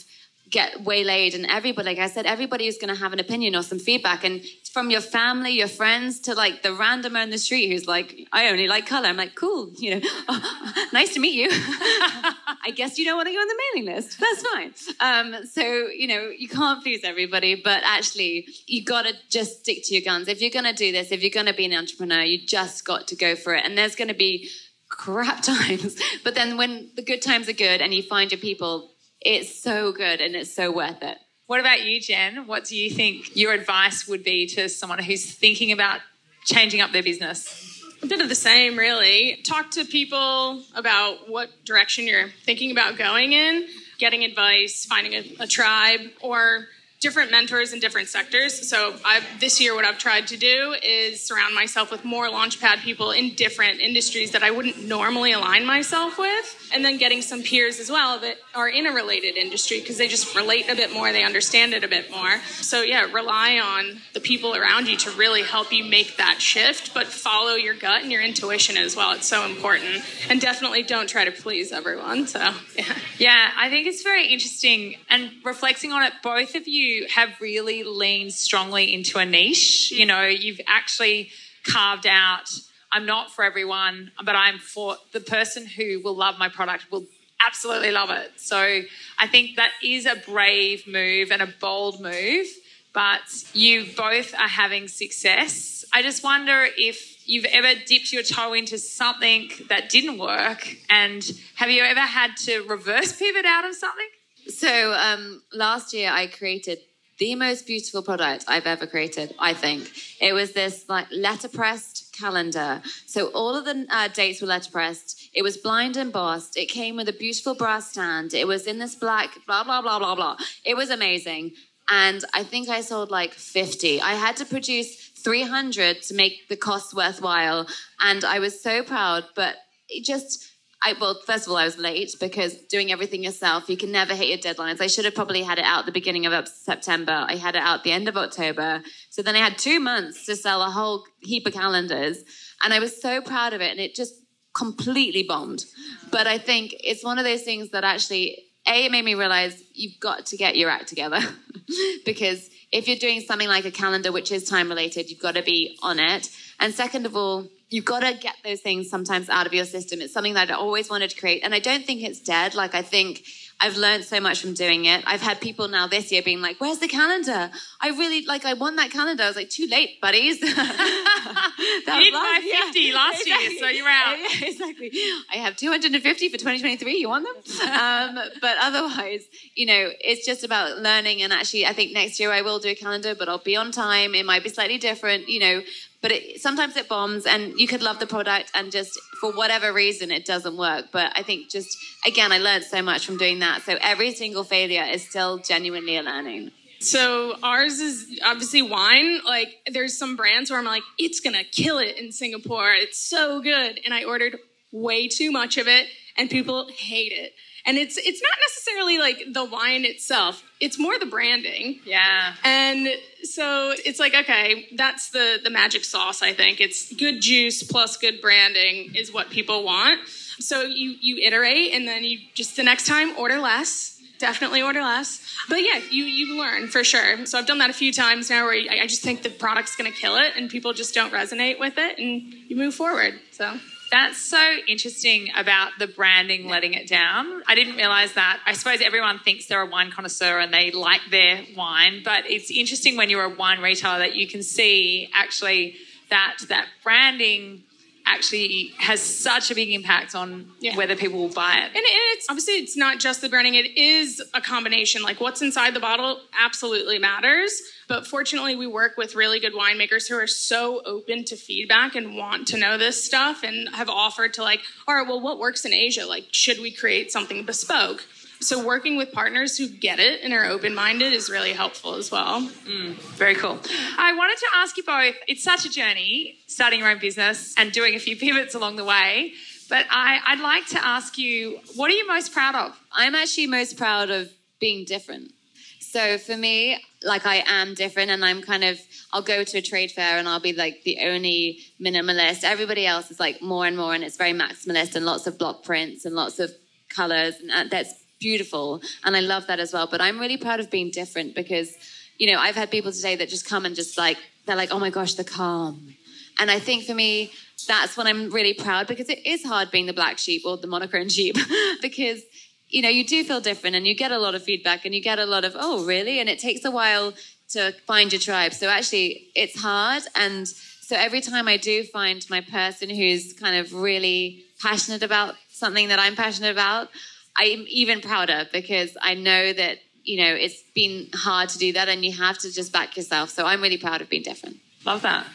get 0.50 0.84
waylaid 0.84 1.34
and 1.34 1.46
everybody 1.48 1.88
like 1.88 1.98
i 1.98 2.08
said 2.08 2.26
everybody 2.26 2.68
is 2.68 2.78
going 2.78 2.94
to 2.94 3.00
have 3.00 3.14
an 3.14 3.20
opinion 3.20 3.56
or 3.56 3.64
some 3.64 3.80
feedback. 3.80 4.24
And 4.24 4.44
from 4.72 4.90
your 4.90 5.02
family 5.02 5.52
your 5.52 5.68
friends 5.68 6.20
to 6.22 6.36
like 6.36 6.62
the 6.62 6.70
randomer 6.70 7.24
in 7.24 7.30
the 7.30 7.38
street 7.38 7.70
who's 7.70 7.88
like 7.88 8.28
i 8.32 8.50
only 8.50 8.68
like 8.68 8.86
color. 8.86 9.08
I'm 9.08 9.18
like 9.18 9.36
cool 9.36 9.72
you 9.78 9.96
know 9.96 10.02
nice 10.94 11.14
to 11.16 11.20
meet 11.20 11.34
you. 11.34 11.50
I 11.52 12.72
guess 12.76 12.98
you 12.98 13.06
don't 13.06 13.16
want 13.16 13.28
to 13.28 13.34
go 13.34 13.40
on 13.40 13.48
the 13.48 13.60
mailing 13.74 13.96
list. 13.96 14.20
That's 14.20 14.48
fine. 14.48 14.74
Um, 15.00 15.46
so 15.46 15.62
you 15.62 16.08
know 16.08 16.30
you 16.30 16.48
can't 16.48 16.82
please 16.84 17.02
everybody 17.04 17.56
but 17.56 17.82
actually 17.84 18.48
you 18.68 18.84
got 18.84 19.06
to 19.06 19.14
just 19.30 19.62
stick 19.62 19.80
to 19.86 19.94
your 19.96 20.04
guns. 20.04 20.28
If 20.28 20.42
you're 20.42 20.52
going 20.52 20.66
to 20.66 20.74
do 20.74 20.92
this 20.92 21.12
if 21.12 21.22
you're 21.22 21.32
going 21.32 21.48
to 21.48 21.54
be 21.54 21.66
an 21.66 21.74
entrepreneur 21.74 22.22
you 22.22 22.46
just 22.46 22.86
got 22.86 23.08
to 23.08 23.16
go 23.16 23.36
for 23.36 23.56
it. 23.56 23.66
And 23.66 23.78
there's 23.78 23.96
going 23.96 24.10
to 24.10 24.14
be 24.14 24.50
crap 24.90 25.42
times 25.42 26.00
but 26.24 26.36
then 26.36 26.58
when 26.58 26.92
the 26.96 27.02
good 27.02 27.22
times 27.22 27.50
are 27.50 27.54
good 27.54 27.82
and 27.82 27.94
you 27.94 28.04
find 28.04 28.32
your 28.32 28.40
people 28.40 28.92
it's 29.26 29.60
so 29.62 29.92
good 29.92 30.22
and 30.22 30.36
it's 30.36 30.54
so 30.54 30.72
worth 30.72 31.02
it. 31.02 31.18
What 31.48 31.60
about 31.60 31.84
you, 31.84 32.00
Jen? 32.00 32.48
What 32.48 32.66
do 32.66 32.76
you 32.76 32.90
think 32.90 33.36
your 33.36 33.54
advice 33.54 34.08
would 34.08 34.24
be 34.24 34.48
to 34.56 34.70
someone 34.70 35.00
who's 35.00 35.26
thinking 35.32 35.72
about 35.72 36.00
changing 36.46 36.82
up 36.82 36.92
their 36.92 37.04
business? 37.04 37.84
A 38.02 38.08
bit 38.08 38.22
of 38.22 38.30
the 38.30 38.36
same, 38.36 38.78
really. 38.78 39.42
Talk 39.44 39.72
to 39.72 39.86
people 39.86 40.64
about 40.76 41.30
what 41.30 41.50
direction 41.66 42.06
you're 42.06 42.30
thinking 42.44 42.72
about 42.72 42.98
going 42.98 43.34
in, 43.34 43.68
getting 43.98 44.24
advice, 44.24 44.86
finding 44.86 45.14
a, 45.14 45.44
a 45.44 45.48
tribe, 45.48 46.02
or 46.22 46.68
different 47.02 47.30
mentors 47.30 47.74
in 47.74 47.80
different 47.80 48.08
sectors. 48.08 48.68
So 48.68 48.96
I've, 49.06 49.24
this 49.40 49.62
year, 49.62 49.76
what 49.76 49.86
I've 49.86 50.00
tried 50.00 50.28
to 50.28 50.38
do 50.38 50.76
is 50.82 51.22
surround 51.22 51.54
myself 51.54 51.92
with 51.92 52.04
more 52.04 52.28
Launchpad 52.28 52.80
people 52.80 53.12
in 53.12 53.36
different 53.36 53.80
industries 53.80 54.32
that 54.32 54.42
I 54.42 54.52
wouldn't 54.52 54.88
normally 54.88 55.34
align 55.34 55.66
myself 55.66 56.18
with, 56.18 56.70
and 56.74 56.84
then 56.84 56.98
getting 56.98 57.22
some 57.22 57.44
peers 57.44 57.80
as 57.80 57.92
well 57.92 58.20
that 58.20 58.38
are 58.56 58.70
in 58.70 58.88
a 58.88 58.92
related 58.92 59.38
industry 59.38 59.82
because 59.82 59.98
they 59.98 60.08
just 60.08 60.36
relate 60.36 60.70
a 60.70 60.76
bit 60.76 60.92
more, 60.94 61.12
they 61.12 61.24
understand 61.24 61.74
it 61.74 61.84
a 61.84 61.88
bit 61.88 62.10
more. 62.10 62.40
So 62.62 62.82
yeah, 62.82 63.12
rely 63.12 63.60
on 63.60 64.02
the 64.14 64.20
people 64.20 64.56
around 64.56 64.88
you 64.88 64.98
to 64.98 65.12
really 65.12 65.44
help 65.44 65.72
you 65.72 65.84
make 65.84 66.18
that 66.18 66.42
shift, 66.42 66.94
but 66.94 67.08
follow 67.08 67.54
your 67.54 67.76
gut 67.76 68.02
and 68.02 68.12
your 68.12 68.22
intuition 68.22 68.78
as 68.78 68.96
well. 68.96 69.12
It's 69.12 69.28
so 69.28 69.46
important, 69.46 70.04
and 70.30 70.42
definitely 70.42 70.84
don't 70.84 71.08
try 71.08 71.26
to 71.26 71.32
please 71.32 71.72
everyone. 71.72 72.26
So 72.26 72.40
yeah, 72.76 72.96
yeah, 73.20 73.52
I 73.58 73.70
think 73.70 73.86
it's 73.86 74.02
very 74.02 74.28
interesting 74.28 74.96
and 75.10 75.32
reflecting 75.44 75.92
on 75.92 76.04
it. 76.04 76.14
Both 76.24 76.56
of 76.56 76.68
you 76.68 76.85
have 77.14 77.30
really 77.40 77.84
leaned 77.84 78.34
strongly 78.34 78.94
into 78.94 79.18
a 79.18 79.26
niche. 79.26 79.92
You 79.92 80.06
mm. 80.06 80.08
know, 80.08 80.26
you've 80.26 80.62
actually 80.68 81.30
carved 81.66 82.08
out, 82.08 82.50
I'm 82.92 83.06
not 83.06 83.32
for 83.32 83.44
everyone, 83.44 84.12
but 84.24 84.36
I'm 84.36 84.60
for 84.60 84.98
the 85.12 85.20
person 85.20 85.66
who 85.66 86.02
will 86.04 86.16
love 86.16 86.38
my 86.38 86.50
product, 86.50 86.92
will 86.92 87.06
absolutely 87.46 87.92
love 87.92 88.10
it. 88.10 88.32
So 88.38 88.82
I 89.20 89.28
think 89.28 89.56
that 89.58 89.72
is 89.84 90.06
a 90.06 90.16
brave 90.16 90.88
move 90.88 91.32
and 91.32 91.42
a 91.42 91.48
bold 91.60 92.02
move, 92.02 92.48
but 92.94 93.22
you 93.54 93.86
both 93.98 94.34
are 94.34 94.48
having 94.48 94.88
success. 94.88 95.84
I 95.94 96.02
just 96.02 96.24
wonder 96.24 96.68
if 96.78 97.28
you've 97.28 97.46
ever 97.46 97.80
dipped 97.86 98.14
your 98.14 98.24
toe 98.24 98.54
into 98.54 98.78
something 98.78 99.50
that 99.70 99.90
didn't 99.90 100.18
work 100.18 100.78
and 100.90 101.24
have 101.56 101.70
you 101.70 101.84
ever 101.84 102.00
had 102.00 102.38
to 102.46 102.62
reverse 102.68 103.18
pivot 103.18 103.46
out 103.46 103.66
of 103.66 103.76
something? 103.76 104.08
So 104.48 104.94
um, 104.94 105.42
last 105.54 105.94
year 105.94 106.12
I 106.12 106.28
created 106.28 106.80
the 107.18 107.36
most 107.36 107.66
beautiful 107.66 108.02
product 108.02 108.46
I've 108.48 108.66
ever 108.66 108.86
created, 108.86 109.34
I 109.40 109.54
think. 109.54 109.90
It 110.20 110.34
was 110.34 110.52
this 110.52 110.86
like 110.90 111.10
letterpressed 111.12 112.14
calendar. 112.14 112.82
So 113.06 113.28
all 113.28 113.56
of 113.56 113.66
the 113.66 113.86
uh, 113.90 114.10
dates 114.10 114.42
were 114.42 114.48
letterpressed. 114.48 115.30
It 115.34 115.42
was 115.42 115.58
blind 115.58 115.98
embossed. 115.98 116.58
It 116.58 116.66
came 116.66 116.98
with 116.98 117.08
a 117.08 117.14
beautiful 117.14 117.56
brass 117.56 117.92
stand. 117.92 118.34
It 118.34 118.48
was 118.48 118.68
in 118.68 118.80
this 118.80 118.96
black, 118.96 119.38
blah, 119.46 119.64
blah, 119.64 119.82
blah, 119.82 120.00
blah, 120.00 120.16
blah. 120.16 120.38
It 120.66 120.76
was 120.76 120.90
amazing. 120.90 121.54
And 121.88 122.26
I 122.34 122.44
think 122.44 122.68
I 122.68 122.82
sold 122.82 123.12
like 123.12 123.34
50. 123.34 124.02
I 124.02 124.16
had 124.16 124.38
to 124.38 124.46
produce 124.46 125.10
300 125.10 126.02
to 126.04 126.14
make 126.16 126.50
the 126.50 126.58
cost 126.58 126.96
worthwhile. 126.96 127.68
And 128.00 128.24
I 128.26 128.40
was 128.40 128.62
so 128.62 128.84
proud, 128.84 129.26
but 129.36 129.56
it 129.88 130.04
just, 130.04 130.52
I, 130.84 130.94
well, 131.00 131.20
first 131.26 131.46
of 131.46 131.52
all, 131.52 131.58
I 131.58 131.66
was 131.66 131.78
late 131.78 132.12
because 132.20 132.56
doing 132.66 132.92
everything 132.92 133.24
yourself, 133.24 133.70
you 133.70 133.78
can 133.78 133.92
never 133.92 134.14
hit 134.14 134.28
your 134.28 134.38
deadlines. 134.38 134.82
I 134.82 134.88
should 134.88 135.06
have 135.06 135.16
probably 135.16 135.42
had 135.42 135.58
it 135.58 135.66
out 135.66 135.86
the 135.86 135.92
beginning 135.92 136.26
of 136.26 136.48
September. 136.48 137.26
I 137.28 137.38
had 137.38 137.56
it 137.56 137.62
out 137.64 137.84
the 137.84 137.92
end 137.92 138.08
of 138.08 138.18
October. 138.18 138.84
So 139.10 139.22
then 139.22 139.36
I 139.36 139.40
had 139.40 139.58
two 139.58 139.80
months 139.80 140.26
to 140.28 140.36
sell 140.36 140.62
a 140.62 140.70
whole 140.70 141.04
heap 141.22 141.48
of 141.48 141.54
calendars. 141.54 142.20
And 142.64 142.74
I 142.74 142.80
was 142.80 143.02
so 143.02 143.22
proud 143.22 143.54
of 143.54 143.62
it. 143.62 143.72
And 143.72 143.80
it 143.80 143.96
just 143.96 144.14
completely 144.54 145.24
bombed. 145.24 145.66
But 146.12 146.28
I 146.28 146.38
think 146.38 146.76
it's 146.80 147.04
one 147.04 147.18
of 147.18 147.26
those 147.26 147.44
things 147.44 147.72
that 147.72 147.84
actually, 147.84 148.44
A, 148.68 148.86
it 148.86 148.92
made 148.92 149.06
me 149.06 149.16
realize 149.16 149.62
you've 149.74 150.00
got 150.00 150.28
to 150.28 150.38
get 150.38 150.56
your 150.56 150.70
act 150.70 150.88
together. 150.88 151.20
because 152.06 152.50
if 152.72 152.88
you're 152.88 152.98
doing 152.98 153.22
something 153.22 153.48
like 153.48 153.66
a 153.66 153.72
calendar, 153.72 154.12
which 154.12 154.32
is 154.32 154.44
time 154.44 154.70
related, 154.70 155.10
you've 155.10 155.22
got 155.22 155.36
to 155.36 155.44
be 155.44 155.78
on 155.82 156.00
it. 156.00 156.30
And 156.60 156.74
second 156.74 157.06
of 157.06 157.16
all, 157.16 157.48
you've 157.76 157.84
got 157.84 158.00
to 158.00 158.14
get 158.14 158.36
those 158.42 158.62
things 158.62 158.90
sometimes 158.90 159.28
out 159.30 159.46
of 159.46 159.54
your 159.54 159.66
system. 159.66 160.00
It's 160.00 160.14
something 160.14 160.36
that 160.36 160.50
I 160.50 160.54
always 160.54 160.90
wanted 160.90 161.10
to 161.10 161.20
create. 161.20 161.44
And 161.44 161.54
I 161.54 161.60
don't 161.60 161.86
think 161.86 162.04
it's 162.04 162.22
dead. 162.22 162.56
Like, 162.56 162.74
I 162.74 162.82
think 162.82 163.26
I've 163.60 163.78
learned 163.78 164.06
so 164.06 164.20
much 164.20 164.42
from 164.42 164.54
doing 164.54 164.86
it. 164.86 165.04
I've 165.06 165.22
had 165.22 165.40
people 165.40 165.68
now 165.68 165.88
this 165.88 166.12
year 166.12 166.22
being 166.22 166.42
like, 166.42 166.60
"Where's 166.60 166.80
the 166.80 166.90
calendar? 166.90 167.52
I 167.80 167.90
really 167.90 168.26
like. 168.26 168.44
I 168.46 168.54
won 168.54 168.76
that 168.76 168.92
calendar." 168.92 169.24
I 169.24 169.28
was 169.28 169.38
like, 169.38 169.50
"Too 169.50 169.68
late, 169.68 170.02
buddies." 170.02 170.40
that 170.42 172.02
you 172.04 172.12
buy 172.12 172.40
fifty 172.42 172.80
yeah, 172.82 172.96
last 172.96 173.22
exactly. 173.22 173.48
year, 173.48 173.60
so 173.60 173.68
you're 173.70 173.88
out. 173.88 174.18
Yeah, 174.20 174.48
exactly. 174.50 174.92
I 175.32 175.38
have 175.38 175.56
250 175.56 176.30
for 176.30 176.38
2023. 176.38 176.98
You 176.98 177.08
want 177.08 177.26
them? 177.26 177.70
um, 177.70 178.20
but 178.42 178.58
otherwise, 178.60 179.24
you 179.56 179.66
know, 179.66 179.90
it's 180.02 180.26
just 180.26 180.44
about 180.44 180.80
learning. 180.80 181.22
And 181.22 181.32
actually, 181.32 181.66
I 181.66 181.72
think 181.72 181.94
next 181.94 182.20
year 182.20 182.32
I 182.32 182.42
will 182.42 182.60
do 182.60 182.70
a 182.70 182.76
calendar, 182.76 183.16
but 183.16 183.30
I'll 183.30 183.38
be 183.38 183.56
on 183.56 183.72
time. 183.72 184.16
It 184.16 184.26
might 184.26 184.44
be 184.44 184.50
slightly 184.50 184.78
different, 184.78 185.30
you 185.30 185.40
know. 185.40 185.62
But 186.02 186.12
it, 186.12 186.42
sometimes 186.42 186.78
it 186.78 186.88
bombs, 186.88 187.26
and 187.26 187.60
you 187.60 187.68
could 187.68 187.82
love 187.82 188.00
the 188.00 188.08
product, 188.08 188.52
and 188.54 188.72
just 188.72 189.00
for 189.20 189.32
whatever 189.32 189.74
reason, 189.74 190.12
it 190.12 190.26
doesn't 190.26 190.58
work. 190.58 190.86
But 190.92 191.12
I 191.16 191.24
think 191.24 191.50
just 191.50 191.78
again, 192.06 192.32
I 192.32 192.38
learned 192.38 192.64
so 192.64 192.82
much 192.82 193.06
from 193.06 193.18
doing 193.18 193.40
that. 193.40 193.64
So 193.64 193.78
every 193.82 194.14
single 194.14 194.44
failure 194.44 194.84
is 194.84 195.08
still 195.08 195.40
genuinely 195.40 195.98
a 195.98 196.04
learning. 196.04 196.52
So 196.80 197.36
ours 197.42 197.80
is 197.80 198.20
obviously 198.24 198.62
wine. 198.62 199.22
Like 199.26 199.50
there's 199.72 199.98
some 199.98 200.16
brands 200.16 200.52
where 200.52 200.60
I'm 200.60 200.66
like, 200.66 200.84
it's 201.00 201.20
gonna 201.20 201.44
kill 201.44 201.80
it 201.80 201.98
in 201.98 202.12
Singapore. 202.12 202.74
It's 202.74 203.00
so 203.00 203.42
good. 203.42 203.80
And 203.84 203.94
I 203.94 204.04
ordered 204.04 204.38
way 204.72 205.08
too 205.08 205.32
much 205.32 205.58
of 205.58 205.68
it 205.68 205.88
and 206.18 206.30
people 206.30 206.68
hate 206.68 207.12
it. 207.12 207.34
And 207.66 207.78
it's 207.78 207.98
it's 207.98 208.22
not 208.22 208.38
necessarily 208.48 208.98
like 208.98 209.24
the 209.32 209.44
wine 209.44 209.86
itself. 209.86 210.44
It's 210.60 210.78
more 210.78 211.00
the 211.00 211.06
branding. 211.06 211.80
Yeah. 211.86 212.34
And 212.44 212.90
so 213.24 213.74
it's 213.86 214.00
like, 214.00 214.14
okay, 214.14 214.68
that's 214.76 215.10
the 215.10 215.40
the 215.44 215.50
magic 215.50 215.84
sauce, 215.84 216.22
I 216.22 216.34
think. 216.34 216.62
It's 216.62 216.94
good 216.94 217.22
juice 217.22 217.64
plus 217.64 217.98
good 217.98 218.22
branding 218.22 218.94
is 218.96 219.12
what 219.12 219.30
people 219.30 219.64
want. 219.64 220.00
So 220.40 220.62
you 220.62 220.96
you 221.00 221.18
iterate 221.26 221.74
and 221.74 221.88
then 221.88 222.04
you 222.04 222.20
just 222.34 222.56
the 222.56 222.64
next 222.64 222.86
time 222.86 223.18
order 223.18 223.40
less 223.40 223.96
definitely 224.18 224.62
order 224.62 224.82
less. 224.82 225.22
But 225.50 225.58
yeah, 225.58 225.80
you 225.90 226.04
you 226.06 226.38
learn 226.38 226.68
for 226.68 226.84
sure. 226.84 227.26
So 227.26 227.38
I've 227.38 227.46
done 227.46 227.60
that 227.60 227.70
a 227.70 227.74
few 227.74 227.92
times 227.92 228.30
now, 228.30 228.46
where 228.46 228.54
I 228.54 228.88
just 228.88 229.02
think 229.02 229.24
the 229.24 229.30
product's 229.30 229.76
going 229.76 229.92
to 229.92 229.98
kill 229.98 230.16
it, 230.16 230.34
and 230.36 230.50
people 230.50 230.74
just 230.74 230.94
don't 230.94 231.12
resonate 231.12 231.60
with 231.60 231.78
it, 231.78 231.98
and 231.98 232.34
you 232.48 232.56
move 232.56 232.74
forward. 232.74 233.20
So. 233.32 233.60
That's 233.92 234.18
so 234.18 234.58
interesting 234.68 235.30
about 235.36 235.72
the 235.80 235.88
branding 235.88 236.48
letting 236.48 236.74
it 236.74 236.88
down. 236.88 237.44
I 237.48 237.56
didn't 237.56 237.76
realize 237.76 238.14
that. 238.14 238.40
I 238.46 238.54
suppose 238.54 238.82
everyone 238.82 239.20
thinks 239.20 239.46
they're 239.46 239.62
a 239.62 239.66
wine 239.66 239.92
connoisseur 239.92 240.40
and 240.40 240.54
they 240.54 240.72
like 240.72 241.02
their 241.12 241.44
wine, 241.56 242.02
but 242.04 242.30
it's 242.30 242.50
interesting 242.52 242.98
when 242.98 243.10
you're 243.10 243.24
a 243.24 243.36
wine 243.36 243.62
retailer 243.62 244.00
that 244.00 244.16
you 244.16 244.28
can 244.28 244.44
see 244.44 245.10
actually 245.14 245.76
that 246.10 246.38
that 246.50 246.68
branding 246.84 247.64
actually 248.06 248.74
has 248.78 249.02
such 249.02 249.52
a 249.52 249.56
big 249.56 249.72
impact 249.72 250.16
on 250.16 250.48
yeah. 250.60 250.76
whether 250.76 250.96
people 250.96 251.20
will 251.20 251.34
buy 251.34 251.56
it. 251.56 251.68
And 251.68 251.84
it's 251.84 252.28
obviously 252.30 252.56
it's 252.56 252.78
not 252.78 253.00
just 253.00 253.22
the 253.22 253.30
branding; 253.30 253.56
it 253.56 253.78
is 253.78 254.22
a 254.34 254.42
combination. 254.42 255.02
Like 255.04 255.20
what's 255.20 255.42
inside 255.42 255.74
the 255.74 255.80
bottle 255.80 256.20
absolutely 256.40 257.00
matters. 257.00 257.62
But 257.88 258.08
fortunately, 258.08 258.56
we 258.56 258.66
work 258.66 258.98
with 258.98 259.16
really 259.16 259.40
good 259.40 259.54
winemakers 259.54 260.10
who 260.10 260.16
are 260.16 260.28
so 260.28 260.82
open 260.86 261.24
to 261.26 261.36
feedback 261.36 261.96
and 261.96 262.16
want 262.16 262.48
to 262.48 262.58
know 262.58 262.78
this 262.78 263.04
stuff, 263.04 263.44
and 263.44 263.70
have 263.76 263.90
offered 263.90 264.34
to 264.36 264.42
like, 264.42 264.62
all 264.88 264.96
right, 264.96 265.08
well, 265.08 265.22
what 265.22 265.40
works 265.40 265.66
in 265.66 265.74
Asia? 265.74 266.06
Like, 266.06 266.26
should 266.32 266.60
we 266.60 266.72
create 266.72 267.12
something 267.12 267.46
bespoke? 267.46 268.04
So 268.42 268.64
working 268.66 268.98
with 268.98 269.12
partners 269.12 269.58
who 269.58 269.68
get 269.68 270.00
it 270.00 270.22
and 270.24 270.34
are 270.34 270.46
open-minded 270.46 271.14
is 271.14 271.30
really 271.30 271.54
helpful 271.54 271.96
as 271.96 272.12
well. 272.12 272.42
Mm, 272.42 272.94
very 273.18 273.36
cool. 273.36 273.60
I 273.98 274.14
wanted 274.14 274.38
to 274.38 274.48
ask 274.56 274.78
you 274.78 274.84
both 274.84 275.16
it's 275.28 275.44
such 275.44 275.66
a 275.66 275.70
journey 275.70 276.38
starting 276.48 276.80
your 276.80 276.90
own 276.90 277.00
business 277.00 277.54
and 277.58 277.72
doing 277.72 277.96
a 277.96 278.00
few 278.00 278.16
pivots 278.26 278.56
along 278.56 278.76
the 278.76 278.84
way 278.84 279.34
but 279.70 279.86
I, 279.90 280.20
i'd 280.28 280.40
like 280.40 280.68
to 280.68 280.86
ask 280.86 281.18
you 281.18 281.60
what 281.76 281.90
are 281.90 281.94
you 281.94 282.08
most 282.08 282.34
proud 282.34 282.56
of? 282.56 282.80
I'm 282.92 283.16
actually 283.16 283.48
most 283.48 283.78
proud 283.78 284.10
of 284.10 284.32
being 284.60 284.86
different. 284.86 285.32
So 285.80 286.18
for 286.18 286.36
me 286.38 286.82
like 287.04 287.26
i 287.26 287.44
am 287.46 287.74
different 287.74 288.10
and 288.10 288.26
i'm 288.26 288.42
kind 288.42 288.64
of 288.64 288.80
i'll 289.14 289.22
go 289.22 289.44
to 289.44 289.58
a 289.60 289.62
trade 289.62 289.92
fair 289.92 290.18
and 290.18 290.28
i'll 290.28 290.40
be 290.40 290.54
like 290.54 290.84
the 290.84 291.00
only 291.02 291.60
minimalist. 291.80 292.44
Everybody 292.44 292.86
else 292.86 293.12
is 293.12 293.20
like 293.20 293.42
more 293.42 293.66
and 293.66 293.78
more 293.78 293.94
and 293.94 294.04
it's 294.04 294.18
very 294.18 294.34
maximalist 294.34 294.96
and 294.96 295.06
lots 295.06 295.28
of 295.28 295.38
block 295.38 295.64
prints 295.64 296.06
and 296.06 296.16
lots 296.16 296.40
of 296.40 296.52
colors 296.90 297.36
and 297.40 297.70
that's 297.70 297.94
beautiful. 298.20 298.82
And 299.04 299.16
I 299.16 299.20
love 299.20 299.48
that 299.48 299.60
as 299.60 299.74
well. 299.74 299.88
But 299.90 300.02
I'm 300.02 300.20
really 300.20 300.38
proud 300.38 300.60
of 300.60 300.70
being 300.70 300.92
different 300.92 301.36
because, 301.36 301.74
you 302.18 302.32
know, 302.32 302.40
I've 302.40 302.56
had 302.56 302.72
people 302.72 302.92
today 302.92 303.16
that 303.18 303.30
just 303.30 303.48
come 303.48 303.66
and 303.66 303.76
just 303.76 303.98
like, 303.98 304.18
they're 304.46 304.56
like, 304.56 304.72
oh 304.72 304.80
my 304.80 304.90
gosh, 304.90 305.16
the 305.16 305.24
calm. 305.24 305.96
And 306.40 306.52
I 306.52 306.60
think 306.60 306.84
for 306.84 306.94
me, 306.94 307.32
that's 307.68 307.96
when 307.96 308.08
I'm 308.08 308.30
really 308.30 308.54
proud 308.54 308.88
because 308.88 309.10
it 309.10 309.26
is 309.26 309.44
hard 309.44 309.72
being 309.72 309.86
the 309.86 309.94
black 309.94 310.18
sheep 310.18 310.44
or 310.46 310.58
the 310.58 310.68
monochrome 310.68 311.10
sheep 311.10 311.38
because, 311.82 312.22
you 312.68 312.82
know, 312.82 312.90
you 312.90 313.06
do 313.06 313.24
feel 313.24 313.40
different 313.40 313.76
and 313.76 313.88
you 313.88 313.96
get 313.96 314.12
a 314.12 314.20
lot 314.20 314.36
of 314.36 314.44
feedback 314.44 314.86
and 314.86 314.94
you 314.94 315.02
get 315.02 315.20
a 315.20 315.26
lot 315.26 315.46
of, 315.46 315.56
oh, 315.58 315.86
really? 315.86 316.20
And 316.20 316.30
it 316.30 316.40
takes 316.40 316.66
a 316.66 316.72
while 316.72 317.14
to 317.50 317.74
find 317.88 318.12
your 318.12 318.20
tribe. 318.20 318.54
So 318.54 318.68
actually, 318.68 319.30
it's 319.36 319.60
hard. 319.60 320.04
And 320.16 320.48
so 320.48 320.96
every 320.96 321.22
time 321.22 321.48
I 321.48 321.58
do 321.58 321.84
find 321.84 322.26
my 322.30 322.42
person 322.42 322.90
who's 322.90 323.34
kind 323.34 323.56
of 323.56 323.74
really 323.74 324.44
passionate 324.62 325.04
about 325.04 325.36
something 325.50 325.88
that 325.88 326.00
I'm 326.00 326.16
passionate 326.16 326.52
about, 326.52 326.90
I'm 327.38 327.66
even 327.68 328.02
prouder 328.02 328.48
because 328.52 328.96
I 329.02 329.14
know 329.14 329.54
that, 329.54 329.80
you 330.04 330.18
know, 330.24 330.34
it's 330.34 330.62
been 330.74 331.10
hard 331.14 331.50
to 331.50 331.58
do 331.58 331.74
that 331.74 331.90
and 331.90 332.06
you 332.06 332.14
have 332.14 332.38
to 332.40 332.54
just 332.54 332.72
back 332.72 332.96
yourself. 332.96 333.30
So 333.30 333.46
I'm 333.46 333.62
really 333.62 333.78
proud 333.78 334.02
of 334.02 334.10
being 334.10 334.24
different. 334.24 334.58
Love 334.86 335.02
that. 335.02 335.26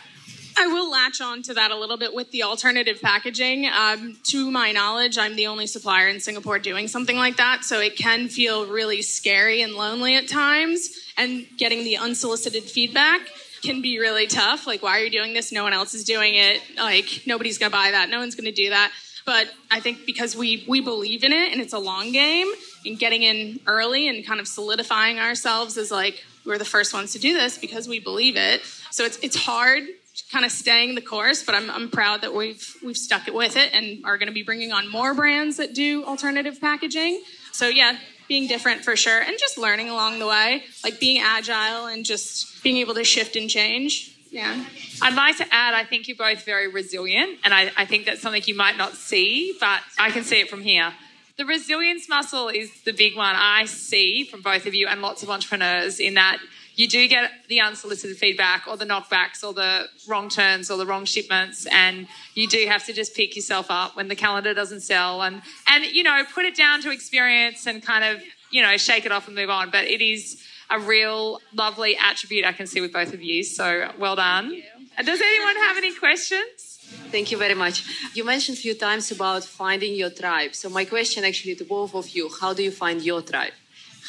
I 0.59 0.67
will 0.67 0.91
latch 0.91 1.21
on 1.21 1.43
to 1.43 1.55
that 1.55 1.71
a 1.71 1.77
little 1.77 1.97
bit 1.97 2.13
with 2.13 2.31
the 2.33 2.43
alternative 2.43 3.01
packaging. 3.01 3.67
Um, 3.67 4.19
to 4.25 4.51
my 4.51 4.73
knowledge, 4.73 5.17
I'm 5.17 5.37
the 5.37 5.47
only 5.47 5.67
supplier 5.67 6.09
in 6.09 6.21
Singapore 6.21 6.59
doing 6.59 6.89
something 6.89 7.17
like 7.17 7.37
that. 7.37 7.65
So 7.65 7.81
it 7.81 7.97
can 7.97 8.29
feel 8.29 8.67
really 8.67 9.03
scary 9.03 9.63
and 9.63 9.75
lonely 9.75 10.17
at 10.17 10.29
times. 10.29 10.91
And 11.17 11.47
getting 11.57 11.85
the 11.85 11.99
unsolicited 11.99 12.65
feedback 12.65 13.21
can 13.63 13.81
be 13.83 13.99
really 13.99 14.27
tough. 14.27 14.67
Like, 14.67 14.83
why 14.83 14.99
are 14.99 15.05
you 15.05 15.11
doing 15.11 15.35
this? 15.35 15.53
No 15.53 15.63
one 15.63 15.73
else 15.73 15.95
is 15.95 16.05
doing 16.05 16.35
it. 16.35 16.63
Like, 16.77 17.23
nobody's 17.27 17.59
going 17.59 17.71
to 17.71 17.77
buy 17.77 17.93
that. 17.93 18.09
No 18.09 18.19
one's 18.19 18.35
going 18.35 18.47
to 18.47 18.53
do 18.53 18.71
that. 18.71 18.93
But 19.31 19.47
I 19.71 19.79
think 19.79 20.07
because 20.07 20.35
we 20.35 20.65
we 20.67 20.81
believe 20.81 21.23
in 21.23 21.33
it 21.33 21.53
and 21.53 21.61
it's 21.61 21.73
a 21.73 21.79
long 21.79 22.11
game 22.11 22.49
and 22.85 22.99
getting 22.99 23.23
in 23.23 23.61
early 23.65 24.09
and 24.09 24.27
kind 24.27 24.41
of 24.41 24.49
solidifying 24.49 25.21
ourselves 25.21 25.77
as 25.77 25.93
like 25.93 26.25
we're 26.45 26.59
the 26.59 26.65
first 26.65 26.93
ones 26.93 27.13
to 27.13 27.21
do 27.21 27.33
this 27.33 27.57
because 27.57 27.87
we 27.87 28.01
believe 28.01 28.35
it. 28.37 28.61
So 28.91 29.05
it's 29.05 29.19
it's 29.19 29.37
hard 29.37 29.85
kind 30.33 30.45
of 30.45 30.51
staying 30.51 30.97
the 30.97 31.01
course, 31.01 31.45
but 31.45 31.55
I'm, 31.55 31.71
I'm 31.71 31.89
proud 31.89 32.23
that 32.23 32.35
we've 32.35 32.75
we've 32.85 32.97
stuck 32.97 33.29
it 33.29 33.35
with 33.35 33.57
it 33.57 33.73
and 33.73 34.05
are 34.05 34.19
going 34.19 34.27
to 34.27 34.35
be 34.35 34.43
bringing 34.43 34.73
on 34.73 34.91
more 34.91 35.15
brands 35.15 35.59
that 35.59 35.75
do 35.75 36.05
alternative 36.07 36.61
packaging. 36.61 37.23
So 37.53 37.69
yeah, 37.69 37.99
being 38.27 38.49
different 38.49 38.83
for 38.83 38.97
sure, 38.97 39.21
and 39.21 39.39
just 39.39 39.57
learning 39.57 39.91
along 39.91 40.19
the 40.19 40.27
way, 40.27 40.65
like 40.83 40.99
being 40.99 41.23
agile 41.23 41.87
and 41.87 42.05
just 42.05 42.65
being 42.65 42.79
able 42.79 42.95
to 42.95 43.05
shift 43.05 43.37
and 43.37 43.49
change. 43.49 44.17
Yeah. 44.31 44.65
I'd 45.03 45.15
like 45.15 45.37
to 45.39 45.47
add, 45.51 45.75
I 45.75 45.85
think 45.85 46.07
you're 46.07 46.17
both 46.17 46.45
very 46.45 46.69
resilient, 46.69 47.39
and 47.45 47.53
I, 47.53 47.71
I 47.77 47.85
think 47.85 48.07
that's 48.07 48.21
something 48.21 48.43
you 48.47 48.55
might 48.55 48.77
not 48.77 48.95
see, 48.95 49.57
but 49.59 49.81
I 49.99 50.11
can 50.11 50.23
see 50.23 50.41
it 50.41 50.49
from 50.49 50.63
here. 50.63 50.93
The 51.37 51.45
resilience 51.45 52.09
muscle 52.09 52.49
is 52.49 52.71
the 52.85 52.93
big 52.93 53.17
one 53.17 53.35
I 53.35 53.65
see 53.65 54.25
from 54.25 54.43
both 54.43 54.67
of 54.67 54.75
you 54.75 54.87
and 54.87 55.03
lots 55.03 55.23
of 55.23 55.31
entrepreneurs 55.31 55.99
in 55.99 56.15
that 56.15 56.39
you 56.75 56.89
do 56.89 57.07
get 57.09 57.31
the 57.49 57.61
unsolicited 57.61 58.17
feedback 58.17 58.67
or 58.67 58.77
the 58.77 58.87
knockbacks 58.87 59.45
or 59.45 59.53
the 59.53 59.87
wrong 60.09 60.29
turns 60.29 60.71
or 60.71 60.79
the 60.79 60.87
wrong 60.87 61.05
shipments 61.05 61.67
and 61.67 62.07
you 62.35 62.47
do 62.47 62.65
have 62.67 62.85
to 62.87 62.93
just 62.93 63.15
pick 63.15 63.37
yourself 63.37 63.67
up 63.71 63.97
when 63.97 64.09
the 64.09 64.17
calendar 64.17 64.55
doesn't 64.55 64.81
sell 64.81 65.23
and 65.23 65.43
and 65.67 65.85
you 65.85 66.03
know 66.03 66.23
put 66.33 66.45
it 66.45 66.57
down 66.57 66.81
to 66.81 66.91
experience 66.91 67.67
and 67.67 67.83
kind 67.83 68.05
of 68.05 68.23
you 68.51 68.63
know 68.63 68.77
shake 68.77 69.05
it 69.05 69.13
off 69.13 69.27
and 69.27 69.37
move 69.37 69.51
on 69.51 69.71
but 69.71 69.85
it 69.85 70.01
is 70.01 70.43
a 70.71 70.79
real 70.79 71.41
lovely 71.55 71.97
attribute 71.97 72.45
I 72.45 72.53
can 72.53 72.67
see 72.67 72.81
with 72.81 72.93
both 72.93 73.13
of 73.13 73.23
you. 73.23 73.43
So 73.43 73.91
well 73.99 74.17
done. 74.17 74.63
Does 75.05 75.21
anyone 75.21 75.57
have 75.57 75.77
any 75.77 75.95
questions? 75.95 76.79
Thank 77.11 77.31
you 77.31 77.39
very 77.39 77.55
much. 77.55 77.85
You 78.15 78.25
mentioned 78.25 78.59
a 78.59 78.61
few 78.61 78.75
times 78.75 79.11
about 79.11 79.45
finding 79.45 79.95
your 79.95 80.11
tribe. 80.11 80.55
So 80.55 80.69
my 80.69 80.85
question 80.85 81.25
actually 81.25 81.55
to 81.57 81.65
both 81.65 81.95
of 81.95 82.09
you, 82.11 82.29
how 82.41 82.53
do 82.53 82.63
you 82.63 82.71
find 82.71 83.01
your 83.03 83.23
tribe? 83.23 83.53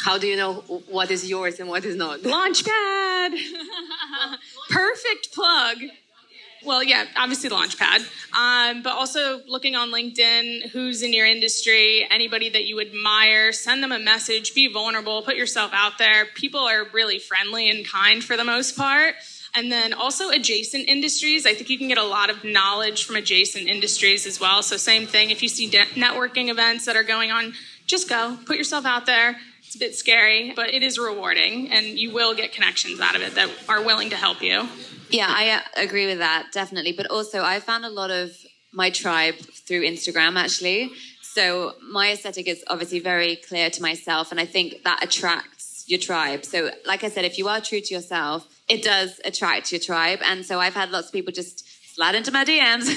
How 0.04 0.18
do 0.18 0.28
you 0.28 0.36
know 0.36 0.54
what 0.90 1.12
is 1.12 1.30
yours 1.30 1.60
and 1.60 1.70
what 1.70 1.86
is 1.86 1.96
not? 1.96 2.22
Launchpad. 2.22 3.32
Perfect 4.70 5.34
plug. 5.34 5.78
Well, 6.64 6.84
yeah, 6.84 7.06
obviously 7.18 7.50
Launchpad, 7.50 8.08
um, 8.38 8.84
but 8.84 8.94
also 8.94 9.42
looking 9.48 9.76
on 9.76 9.92
LinkedIn, 9.92 10.70
who's 10.70 11.02
in 11.02 11.12
your 11.12 11.26
industry, 11.26 12.08
anybody 12.10 12.50
that 12.50 12.66
you 12.66 12.80
admire, 12.80 13.52
send 13.52 13.82
them 13.82 13.92
a 13.92 13.98
message, 13.98 14.54
be 14.54 14.72
vulnerable, 14.72 15.24
put 15.24 15.36
yourself 15.36 15.72
out 15.74 15.98
there. 15.98 16.28
People 16.36 16.60
are 16.60 16.86
really 16.94 17.18
friendly 17.18 17.70
and 17.72 17.86
kind 17.86 18.24
for 18.24 18.38
the 18.38 18.44
most 18.44 18.78
part. 18.78 19.16
And 19.56 19.72
then 19.72 19.92
also 19.92 20.30
adjacent 20.30 20.88
industries. 20.88 21.46
I 21.46 21.54
think 21.56 21.70
you 21.70 21.78
can 21.78 21.88
get 21.88 21.98
a 21.98 22.04
lot 22.04 22.30
of 22.30 22.44
knowledge 22.44 23.06
from 23.06 23.16
adjacent 23.18 23.68
industries 23.68 24.26
as 24.26 24.40
well. 24.40 24.64
So, 24.64 24.78
same 24.78 25.08
thing. 25.08 25.30
If 25.30 25.44
you 25.44 25.50
see 25.50 25.68
de- 25.68 25.86
networking 25.88 26.50
events 26.50 26.86
that 26.86 26.96
are 26.96 27.04
going 27.04 27.32
on, 27.32 27.54
just 27.86 28.08
go, 28.08 28.38
put 28.46 28.56
yourself 28.56 28.86
out 28.86 29.06
there. 29.06 29.38
It's 29.72 29.78
a 29.78 29.80
bit 29.80 29.96
scary, 29.96 30.52
but 30.54 30.74
it 30.74 30.84
is 30.84 31.00
rewarding, 31.00 31.72
and 31.72 31.98
you 31.98 32.12
will 32.12 32.36
get 32.36 32.52
connections 32.52 33.00
out 33.00 33.16
of 33.16 33.22
it 33.22 33.36
that 33.36 33.50
are 33.70 33.82
willing 33.82 34.10
to 34.10 34.18
help 34.18 34.42
you. 34.42 34.68
Yeah, 35.10 35.28
I 35.30 35.50
uh, 35.52 35.62
agree 35.82 36.08
with 36.08 36.18
that, 36.18 36.48
definitely. 36.52 36.92
But 36.92 37.10
also, 37.10 37.42
I 37.42 37.62
found 37.62 37.86
a 37.86 37.90
lot 37.90 38.12
of 38.12 38.36
my 38.74 38.90
tribe 38.90 39.36
through 39.36 39.84
Instagram, 39.84 40.36
actually. 40.36 40.92
So 41.22 41.76
my 41.90 42.12
aesthetic 42.12 42.50
is 42.50 42.66
obviously 42.68 43.00
very 43.00 43.38
clear 43.38 43.70
to 43.70 43.82
myself, 43.82 44.32
and 44.32 44.42
I 44.42 44.46
think 44.46 44.84
that 44.84 45.02
attracts 45.02 45.86
your 45.88 46.02
tribe. 46.02 46.44
So, 46.44 46.72
like 46.86 47.06
I 47.06 47.08
said, 47.08 47.24
if 47.24 47.38
you 47.38 47.48
are 47.48 47.62
true 47.62 47.80
to 47.80 47.94
yourself, 47.94 48.46
it 48.68 48.84
does 48.84 49.22
attract 49.24 49.72
your 49.72 49.80
tribe. 49.80 50.20
And 50.26 50.46
so 50.46 50.60
I've 50.60 50.74
had 50.74 50.92
lots 50.92 51.08
of 51.08 51.14
people 51.14 51.32
just 51.32 51.66
slide 51.96 52.16
into 52.16 52.32
my 52.32 52.44
DMs 52.44 52.90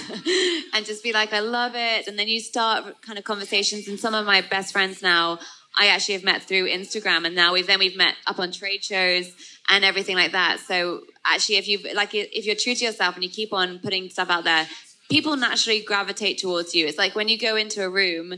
and 0.74 0.84
just 0.84 1.02
be 1.02 1.12
like, 1.12 1.32
I 1.32 1.40
love 1.40 1.72
it. 1.74 2.08
And 2.08 2.18
then 2.18 2.28
you 2.28 2.40
start 2.40 3.00
kind 3.02 3.18
of 3.18 3.24
conversations. 3.24 3.88
And 3.88 3.98
some 3.98 4.14
of 4.14 4.26
my 4.26 4.40
best 4.40 4.72
friends 4.72 5.02
now, 5.02 5.38
I 5.76 5.88
actually 5.88 6.14
have 6.14 6.24
met 6.24 6.42
through 6.42 6.68
Instagram, 6.68 7.26
and 7.26 7.34
now 7.34 7.52
we've 7.52 7.66
then 7.66 7.78
we've 7.78 7.96
met 7.96 8.14
up 8.26 8.38
on 8.38 8.52
trade 8.52 8.84
shows 8.84 9.32
and 9.68 9.84
everything 9.84 10.16
like 10.16 10.32
that. 10.32 10.60
So 10.60 11.02
actually, 11.24 11.56
if 11.56 11.68
you 11.68 11.80
like, 11.94 12.14
if 12.14 12.46
you're 12.46 12.54
true 12.54 12.74
to 12.74 12.84
yourself 12.84 13.14
and 13.14 13.24
you 13.24 13.30
keep 13.30 13.52
on 13.52 13.78
putting 13.80 14.08
stuff 14.08 14.30
out 14.30 14.44
there, 14.44 14.68
people 15.10 15.36
naturally 15.36 15.82
gravitate 15.82 16.38
towards 16.38 16.74
you. 16.74 16.86
It's 16.86 16.98
like 16.98 17.14
when 17.14 17.28
you 17.28 17.38
go 17.38 17.56
into 17.56 17.82
a 17.82 17.90
room 17.90 18.34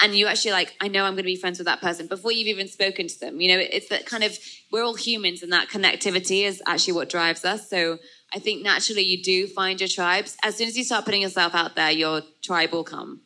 and 0.00 0.14
you 0.14 0.26
actually 0.26 0.52
like, 0.52 0.74
I 0.80 0.88
know 0.88 1.04
I'm 1.04 1.12
going 1.12 1.24
to 1.24 1.24
be 1.24 1.36
friends 1.36 1.58
with 1.58 1.66
that 1.66 1.80
person 1.80 2.06
before 2.06 2.32
you've 2.32 2.48
even 2.48 2.68
spoken 2.68 3.08
to 3.08 3.20
them. 3.20 3.40
You 3.40 3.54
know, 3.54 3.58
it's 3.58 3.88
that 3.88 4.06
kind 4.06 4.24
of 4.24 4.38
we're 4.70 4.84
all 4.84 4.94
humans, 4.94 5.42
and 5.42 5.52
that 5.52 5.68
connectivity 5.68 6.44
is 6.44 6.62
actually 6.66 6.94
what 6.94 7.08
drives 7.08 7.44
us. 7.44 7.68
So 7.68 7.98
I 8.32 8.38
think 8.38 8.62
naturally 8.62 9.02
you 9.02 9.22
do 9.22 9.46
find 9.46 9.80
your 9.80 9.88
tribes. 9.88 10.36
As 10.42 10.56
soon 10.56 10.68
as 10.68 10.76
you 10.76 10.84
start 10.84 11.04
putting 11.04 11.22
yourself 11.22 11.54
out 11.54 11.76
there, 11.76 11.90
your 11.90 12.22
tribe 12.42 12.72
will 12.72 12.84
come. 12.84 13.22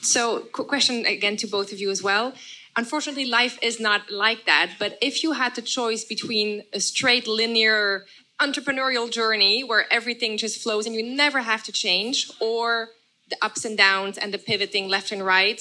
So, 0.00 0.40
quick 0.52 0.68
question 0.68 1.04
again 1.06 1.36
to 1.38 1.48
both 1.48 1.72
of 1.72 1.80
you 1.80 1.90
as 1.90 2.02
well. 2.02 2.32
Unfortunately, 2.78 3.26
life 3.26 3.58
is 3.60 3.80
not 3.80 4.08
like 4.08 4.46
that. 4.46 4.68
But 4.78 4.98
if 5.02 5.24
you 5.24 5.32
had 5.32 5.56
the 5.56 5.62
choice 5.62 6.04
between 6.04 6.62
a 6.72 6.78
straight 6.78 7.26
linear 7.26 8.06
entrepreneurial 8.40 9.10
journey 9.10 9.64
where 9.64 9.84
everything 9.92 10.38
just 10.38 10.62
flows 10.62 10.86
and 10.86 10.94
you 10.94 11.02
never 11.02 11.40
have 11.40 11.64
to 11.64 11.72
change, 11.72 12.30
or 12.40 12.90
the 13.30 13.36
ups 13.42 13.64
and 13.64 13.76
downs 13.76 14.16
and 14.16 14.32
the 14.32 14.38
pivoting 14.38 14.86
left 14.88 15.10
and 15.10 15.26
right, 15.26 15.60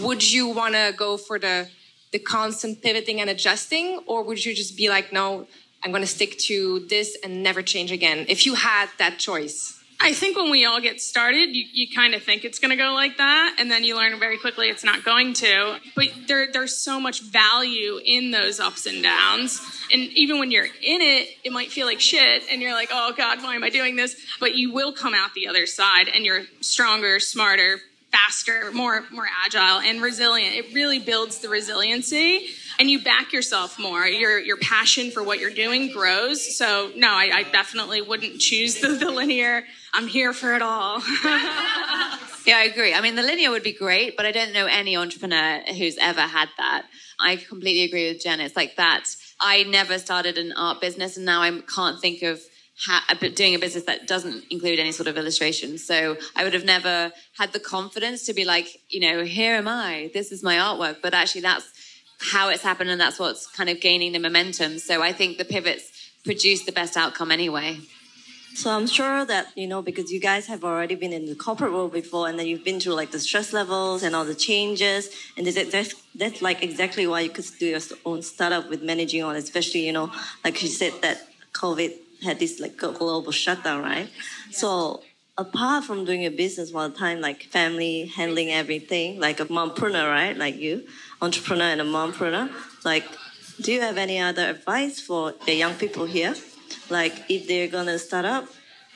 would 0.00 0.22
you 0.34 0.48
want 0.48 0.74
to 0.74 0.92
go 0.96 1.16
for 1.16 1.38
the 1.38 1.68
the 2.10 2.18
constant 2.18 2.82
pivoting 2.82 3.20
and 3.20 3.30
adjusting, 3.30 4.00
or 4.06 4.22
would 4.24 4.44
you 4.44 4.52
just 4.54 4.76
be 4.76 4.88
like, 4.88 5.12
no, 5.12 5.46
I'm 5.82 5.92
going 5.92 6.02
to 6.02 6.14
stick 6.18 6.38
to 6.48 6.56
this 6.88 7.16
and 7.22 7.42
never 7.44 7.62
change 7.62 7.90
again? 7.92 8.26
If 8.28 8.44
you 8.46 8.54
had 8.54 8.88
that 8.98 9.18
choice. 9.18 9.58
I 10.00 10.12
think 10.12 10.36
when 10.36 10.50
we 10.50 10.64
all 10.64 10.80
get 10.80 11.00
started, 11.00 11.54
you, 11.54 11.64
you 11.72 11.86
kind 11.94 12.14
of 12.14 12.22
think 12.22 12.44
it's 12.44 12.58
going 12.58 12.70
to 12.70 12.76
go 12.76 12.92
like 12.92 13.16
that, 13.18 13.56
and 13.58 13.70
then 13.70 13.84
you 13.84 13.96
learn 13.96 14.18
very 14.18 14.38
quickly 14.38 14.68
it's 14.68 14.84
not 14.84 15.04
going 15.04 15.32
to. 15.34 15.78
But 15.94 16.08
there, 16.26 16.48
there's 16.52 16.76
so 16.76 17.00
much 17.00 17.22
value 17.22 18.00
in 18.04 18.30
those 18.30 18.60
ups 18.60 18.86
and 18.86 19.02
downs. 19.02 19.60
And 19.92 20.02
even 20.12 20.38
when 20.38 20.50
you're 20.50 20.64
in 20.64 21.00
it, 21.00 21.28
it 21.44 21.52
might 21.52 21.70
feel 21.70 21.86
like 21.86 22.00
shit, 22.00 22.42
and 22.50 22.60
you're 22.60 22.74
like, 22.74 22.90
oh 22.92 23.12
God, 23.16 23.42
why 23.42 23.54
am 23.54 23.64
I 23.64 23.70
doing 23.70 23.96
this? 23.96 24.16
But 24.40 24.54
you 24.54 24.72
will 24.72 24.92
come 24.92 25.14
out 25.14 25.30
the 25.34 25.48
other 25.48 25.66
side, 25.66 26.08
and 26.08 26.24
you're 26.24 26.42
stronger, 26.60 27.20
smarter, 27.20 27.80
faster, 28.14 28.70
more, 28.72 29.04
more 29.10 29.26
agile, 29.44 29.80
and 29.80 30.00
resilient. 30.00 30.54
It 30.54 30.74
really 30.74 30.98
builds 30.98 31.38
the 31.38 31.48
resiliency 31.48 32.48
and 32.78 32.90
you 32.90 33.02
back 33.02 33.32
yourself 33.32 33.78
more. 33.78 34.06
Your 34.06 34.38
your 34.38 34.56
passion 34.56 35.10
for 35.10 35.22
what 35.22 35.38
you're 35.38 35.50
doing 35.50 35.92
grows. 35.92 36.56
So 36.56 36.92
no, 36.96 37.08
I, 37.08 37.30
I 37.32 37.42
definitely 37.44 38.02
wouldn't 38.02 38.40
choose 38.40 38.80
the, 38.80 38.88
the 38.88 39.10
linear. 39.10 39.64
I'm 39.92 40.06
here 40.06 40.32
for 40.32 40.54
it 40.54 40.62
all. 40.62 41.00
yeah, 42.44 42.58
I 42.58 42.68
agree. 42.72 42.94
I 42.94 43.00
mean, 43.00 43.14
the 43.14 43.22
linear 43.22 43.50
would 43.50 43.62
be 43.62 43.72
great, 43.72 44.16
but 44.16 44.26
I 44.26 44.32
don't 44.32 44.52
know 44.52 44.66
any 44.66 44.96
entrepreneur 44.96 45.60
who's 45.76 45.98
ever 45.98 46.22
had 46.22 46.48
that. 46.58 46.86
I 47.20 47.36
completely 47.36 47.84
agree 47.84 48.12
with 48.12 48.22
Jen. 48.22 48.40
It's 48.40 48.56
like 48.56 48.76
that. 48.76 49.04
I 49.40 49.62
never 49.64 49.98
started 49.98 50.38
an 50.38 50.52
art 50.56 50.80
business, 50.80 51.16
and 51.16 51.26
now 51.26 51.42
I 51.42 51.60
can't 51.74 52.00
think 52.00 52.22
of 52.22 52.40
ha- 52.78 53.04
doing 53.34 53.54
a 53.54 53.58
business 53.58 53.84
that 53.84 54.06
doesn't 54.06 54.44
include 54.50 54.78
any 54.78 54.92
sort 54.92 55.06
of 55.06 55.16
illustration. 55.16 55.78
So 55.78 56.16
I 56.34 56.44
would 56.44 56.54
have 56.54 56.64
never 56.64 57.12
had 57.38 57.52
the 57.52 57.60
confidence 57.60 58.26
to 58.26 58.34
be 58.34 58.44
like, 58.44 58.80
you 58.88 59.00
know, 59.00 59.24
here 59.24 59.54
am 59.54 59.68
I. 59.68 60.10
This 60.12 60.32
is 60.32 60.42
my 60.42 60.56
artwork. 60.56 60.96
But 61.02 61.14
actually, 61.14 61.42
that's 61.42 61.70
how 62.20 62.48
it's 62.48 62.62
happened, 62.62 62.90
and 62.90 63.00
that's 63.00 63.18
what's 63.18 63.46
kind 63.46 63.68
of 63.68 63.80
gaining 63.80 64.12
the 64.12 64.18
momentum. 64.18 64.78
So 64.78 65.02
I 65.02 65.12
think 65.12 65.38
the 65.38 65.44
pivots 65.44 65.90
produce 66.24 66.64
the 66.64 66.72
best 66.72 66.96
outcome 66.96 67.30
anyway. 67.30 67.80
So 68.54 68.70
I'm 68.70 68.86
sure 68.86 69.24
that 69.24 69.48
you 69.56 69.66
know 69.66 69.82
because 69.82 70.12
you 70.12 70.20
guys 70.20 70.46
have 70.46 70.62
already 70.62 70.94
been 70.94 71.12
in 71.12 71.26
the 71.26 71.34
corporate 71.34 71.72
world 71.72 71.92
before, 71.92 72.28
and 72.28 72.38
then 72.38 72.46
you've 72.46 72.64
been 72.64 72.78
through 72.78 72.94
like 72.94 73.10
the 73.10 73.18
stress 73.18 73.52
levels 73.52 74.04
and 74.04 74.14
all 74.14 74.24
the 74.24 74.34
changes, 74.34 75.10
and 75.36 75.44
that's 75.44 75.94
that's 76.14 76.40
like 76.40 76.62
exactly 76.62 77.06
why 77.06 77.20
you 77.20 77.30
could 77.30 77.46
do 77.58 77.66
your 77.66 77.80
own 78.06 78.22
startup 78.22 78.70
with 78.70 78.80
managing 78.80 79.24
all, 79.24 79.32
especially 79.32 79.84
you 79.84 79.92
know 79.92 80.12
like 80.44 80.62
you 80.62 80.68
said 80.68 80.92
that 81.02 81.26
COVID 81.52 82.03
had 82.24 82.38
this 82.38 82.60
like 82.60 82.76
global 82.76 83.32
shutdown, 83.32 83.82
right? 83.82 84.08
Yeah. 84.08 84.56
So 84.56 85.02
apart 85.36 85.84
from 85.84 86.04
doing 86.04 86.24
a 86.24 86.30
business 86.30 86.72
while 86.72 86.90
time 86.90 87.20
like 87.20 87.42
family 87.44 88.06
handling 88.06 88.50
everything 88.50 89.18
like 89.18 89.40
a 89.40 89.44
mompreneur 89.46 90.08
right 90.08 90.36
like 90.36 90.54
you 90.56 90.86
entrepreneur 91.20 91.64
and 91.64 91.80
a 91.80 91.84
mompreneur 91.84 92.48
like 92.84 93.04
do 93.60 93.72
you 93.72 93.80
have 93.80 93.98
any 93.98 94.18
other 94.18 94.50
advice 94.50 95.00
for 95.00 95.34
the 95.46 95.54
young 95.54 95.74
people 95.74 96.04
here 96.04 96.36
like 96.88 97.24
if 97.28 97.48
they're 97.48 97.66
gonna 97.66 97.98
start 97.98 98.24
up 98.24 98.46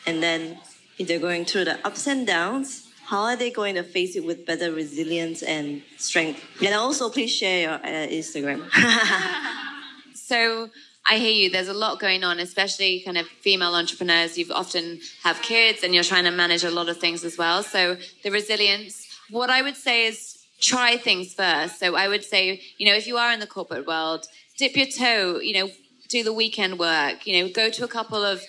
and 0.07 0.23
then 0.23 0.57
if 0.99 1.09
they're 1.09 1.19
going 1.19 1.45
through 1.45 1.65
the 1.65 1.85
ups 1.85 2.07
and 2.07 2.25
downs 2.27 2.89
how 3.07 3.23
are 3.23 3.37
they 3.37 3.51
going 3.51 3.75
to 3.75 3.83
face 3.83 4.15
it 4.15 4.25
with 4.25 4.47
better 4.47 4.71
resilience 4.71 5.43
and 5.43 5.83
strength 5.97 6.41
and 6.65 6.73
also 6.73 7.11
please 7.11 7.35
share 7.35 7.63
your 7.63 7.75
uh, 7.85 8.07
instagram 8.09 8.63
so 10.15 10.69
I 11.11 11.17
hear 11.17 11.33
you. 11.33 11.49
There's 11.49 11.69
a 11.69 11.75
lot 11.75 12.01
going 12.01 12.23
on, 12.23 12.39
especially 12.39 13.01
kind 13.01 13.17
of 13.17 13.27
female 13.27 13.75
entrepreneurs. 13.75 14.37
You've 14.37 14.51
often 14.51 15.01
have 15.23 15.41
kids 15.41 15.83
and 15.83 15.95
you're 15.95 16.05
trying 16.05 16.25
to 16.25 16.31
manage 16.31 16.65
a 16.65 16.71
lot 16.71 16.91
of 16.91 16.99
things 16.99 17.25
as 17.25 17.39
well. 17.39 17.63
So 17.63 17.97
the 18.23 18.31
resilience, 18.31 19.09
what 19.31 19.49
I 19.49 19.63
would 19.63 19.77
say 19.77 20.05
is 20.05 20.45
try 20.61 20.99
things 20.99 21.33
first. 21.33 21.81
So 21.81 21.97
I 21.97 22.09
would 22.09 22.25
say, 22.25 22.61
you 22.77 22.87
know, 22.87 22.95
if 22.95 23.07
you 23.07 23.17
are 23.17 23.33
in 23.33 23.41
the 23.41 23.47
corporate 23.47 23.87
world, 23.87 24.27
dip 24.59 24.77
your 24.77 24.87
toe, 24.87 25.41
you 25.41 25.55
know, 25.55 25.71
do 26.09 26.23
the 26.23 26.33
weekend 26.33 26.79
work, 26.79 27.27
you 27.27 27.41
know, 27.41 27.53
go 27.53 27.71
to 27.71 27.85
a 27.85 27.89
couple 27.89 28.23
of 28.23 28.43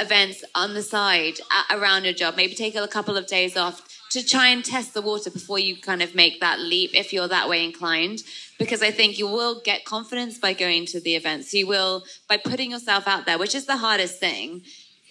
events 0.00 0.42
on 0.54 0.72
the 0.72 0.82
side 0.82 1.34
around 1.70 2.04
your 2.04 2.14
job, 2.14 2.34
maybe 2.36 2.54
take 2.54 2.76
a 2.76 2.88
couple 2.88 3.16
of 3.18 3.26
days 3.26 3.58
off 3.58 3.82
to 4.10 4.24
try 4.24 4.48
and 4.48 4.64
test 4.64 4.94
the 4.94 5.02
water 5.02 5.30
before 5.30 5.58
you 5.58 5.76
kind 5.76 6.02
of 6.02 6.14
make 6.14 6.40
that 6.40 6.60
leap 6.60 6.90
if 6.94 7.12
you're 7.12 7.28
that 7.28 7.48
way 7.48 7.64
inclined 7.64 8.22
because 8.58 8.82
I 8.82 8.90
think 8.90 9.18
you 9.18 9.26
will 9.26 9.60
get 9.60 9.84
confidence 9.84 10.38
by 10.38 10.52
going 10.52 10.86
to 10.86 11.00
the 11.00 11.14
events. 11.14 11.52
You 11.52 11.66
will, 11.66 12.04
by 12.28 12.36
putting 12.36 12.70
yourself 12.70 13.06
out 13.06 13.26
there, 13.26 13.38
which 13.38 13.54
is 13.54 13.66
the 13.66 13.76
hardest 13.76 14.18
thing, 14.18 14.62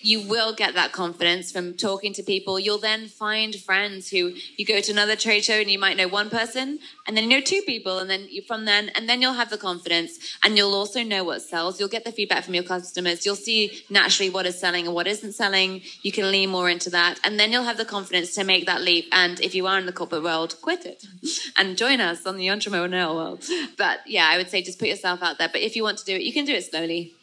you 0.05 0.21
will 0.21 0.53
get 0.53 0.75
that 0.75 0.91
confidence 0.91 1.51
from 1.51 1.73
talking 1.73 2.13
to 2.13 2.21
people. 2.21 2.59
You'll 2.59 2.77
then 2.77 3.07
find 3.07 3.55
friends 3.55 4.09
who 4.09 4.33
you 4.55 4.63
go 4.63 4.79
to 4.79 4.91
another 4.91 5.15
trade 5.15 5.43
show 5.43 5.55
and 5.55 5.69
you 5.69 5.79
might 5.79 5.97
know 5.97 6.07
one 6.07 6.29
person 6.29 6.79
and 7.07 7.17
then 7.17 7.23
you 7.23 7.31
know 7.31 7.41
two 7.41 7.63
people 7.65 7.97
and 7.97 8.07
then 8.07 8.27
you 8.29 8.43
from 8.43 8.65
then 8.65 8.91
and 8.93 9.09
then 9.09 9.19
you'll 9.19 9.33
have 9.33 9.49
the 9.49 9.57
confidence 9.57 10.37
and 10.43 10.55
you'll 10.55 10.75
also 10.75 11.01
know 11.01 11.23
what 11.23 11.41
sells. 11.41 11.79
You'll 11.79 11.89
get 11.89 12.03
the 12.03 12.11
feedback 12.11 12.43
from 12.43 12.53
your 12.53 12.63
customers. 12.63 13.25
You'll 13.25 13.35
see 13.35 13.81
naturally 13.89 14.29
what 14.29 14.45
is 14.45 14.59
selling 14.59 14.85
and 14.85 14.93
what 14.93 15.07
isn't 15.07 15.33
selling. 15.33 15.81
You 16.03 16.11
can 16.11 16.29
lean 16.29 16.51
more 16.51 16.69
into 16.69 16.91
that 16.91 17.19
and 17.23 17.39
then 17.39 17.51
you'll 17.51 17.63
have 17.63 17.77
the 17.77 17.85
confidence 17.85 18.35
to 18.35 18.43
make 18.43 18.67
that 18.67 18.81
leap. 18.81 19.07
And 19.11 19.39
if 19.39 19.55
you 19.55 19.65
are 19.65 19.79
in 19.79 19.87
the 19.87 19.91
corporate 19.91 20.23
world, 20.23 20.55
quit 20.61 20.85
it 20.85 21.03
and 21.57 21.77
join 21.77 21.99
us 21.99 22.27
on 22.27 22.37
the 22.37 22.47
entrepreneurial 22.47 23.15
world. 23.15 23.43
But 23.75 24.01
yeah, 24.05 24.27
I 24.29 24.37
would 24.37 24.51
say 24.51 24.61
just 24.61 24.77
put 24.77 24.87
yourself 24.87 25.23
out 25.23 25.39
there. 25.39 25.49
But 25.49 25.61
if 25.61 25.75
you 25.75 25.81
want 25.81 25.97
to 25.97 26.05
do 26.05 26.15
it, 26.15 26.21
you 26.21 26.31
can 26.31 26.45
do 26.45 26.53
it 26.53 26.65
slowly. 26.65 27.15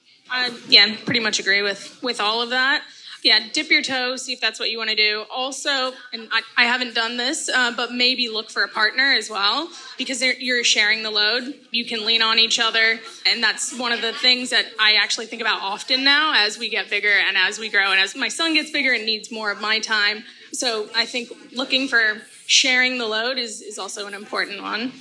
Yeah, 0.68 0.95
pretty 1.05 1.21
much 1.21 1.38
agree 1.38 1.62
with 1.62 1.99
with 2.03 2.21
all 2.21 2.42
of 2.42 2.51
that. 2.51 2.83
Yeah, 3.23 3.38
dip 3.53 3.71
your 3.71 3.83
toe, 3.83 4.16
see 4.16 4.33
if 4.33 4.40
that's 4.40 4.59
what 4.59 4.71
you 4.71 4.79
want 4.79 4.90
to 4.90 4.97
do. 4.97 5.25
Also, 5.33 5.92
and 6.12 6.29
I, 6.33 6.42
I 6.57 6.64
haven't 6.64 6.97
done 6.97 7.16
this, 7.16 7.49
uh, 7.49 7.71
but 7.71 7.92
maybe 7.92 8.29
look 8.29 8.51
for 8.51 8.64
a 8.64 8.68
partner 8.68 9.12
as 9.12 9.31
well 9.31 9.71
because 9.97 10.21
you're 10.40 10.64
sharing 10.64 11.05
the 11.05 11.11
load. 11.11 11.55
You 11.71 11.85
can 11.85 12.05
lean 12.05 12.21
on 12.21 12.40
each 12.40 12.59
other, 12.59 12.99
and 13.25 13.40
that's 13.40 13.79
one 13.79 13.92
of 13.92 14.03
the 14.03 14.12
things 14.12 14.51
that 14.51 14.66
I 14.81 14.95
actually 14.95 15.27
think 15.27 15.40
about 15.40 15.62
often 15.62 16.03
now 16.03 16.33
as 16.35 16.59
we 16.59 16.68
get 16.68 16.90
bigger 16.90 17.12
and 17.12 17.37
as 17.37 17.61
we 17.61 17.68
grow, 17.68 17.92
and 17.92 18.01
as 18.01 18.16
my 18.16 18.29
son 18.29 18.55
gets 18.55 18.73
bigger 18.73 18.92
and 18.92 19.07
needs 19.07 19.31
more 19.31 19.53
of 19.53 19.61
my 19.61 19.79
time. 19.79 20.25
So 20.53 20.88
I 20.95 21.07
think 21.07 21.31
looking 21.53 21.87
for 21.87 22.23
sharing 22.47 22.99
the 22.99 23.07
load 23.07 23.38
is 23.38 23.62
is 23.62 23.79
also 23.79 24.09
an 24.09 24.14
important 24.14 24.62
one. 24.62 24.92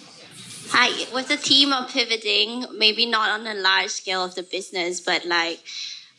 Hi, 0.74 1.06
with 1.14 1.28
the 1.28 1.36
team 1.36 1.74
of 1.74 1.90
pivoting, 1.90 2.66
maybe 2.78 3.06
not 3.06 3.30
on 3.30 3.46
a 3.46 3.54
large 3.54 3.90
scale 3.90 4.24
of 4.24 4.36
the 4.36 4.44
business, 4.44 5.02
but 5.02 5.26
like, 5.26 5.60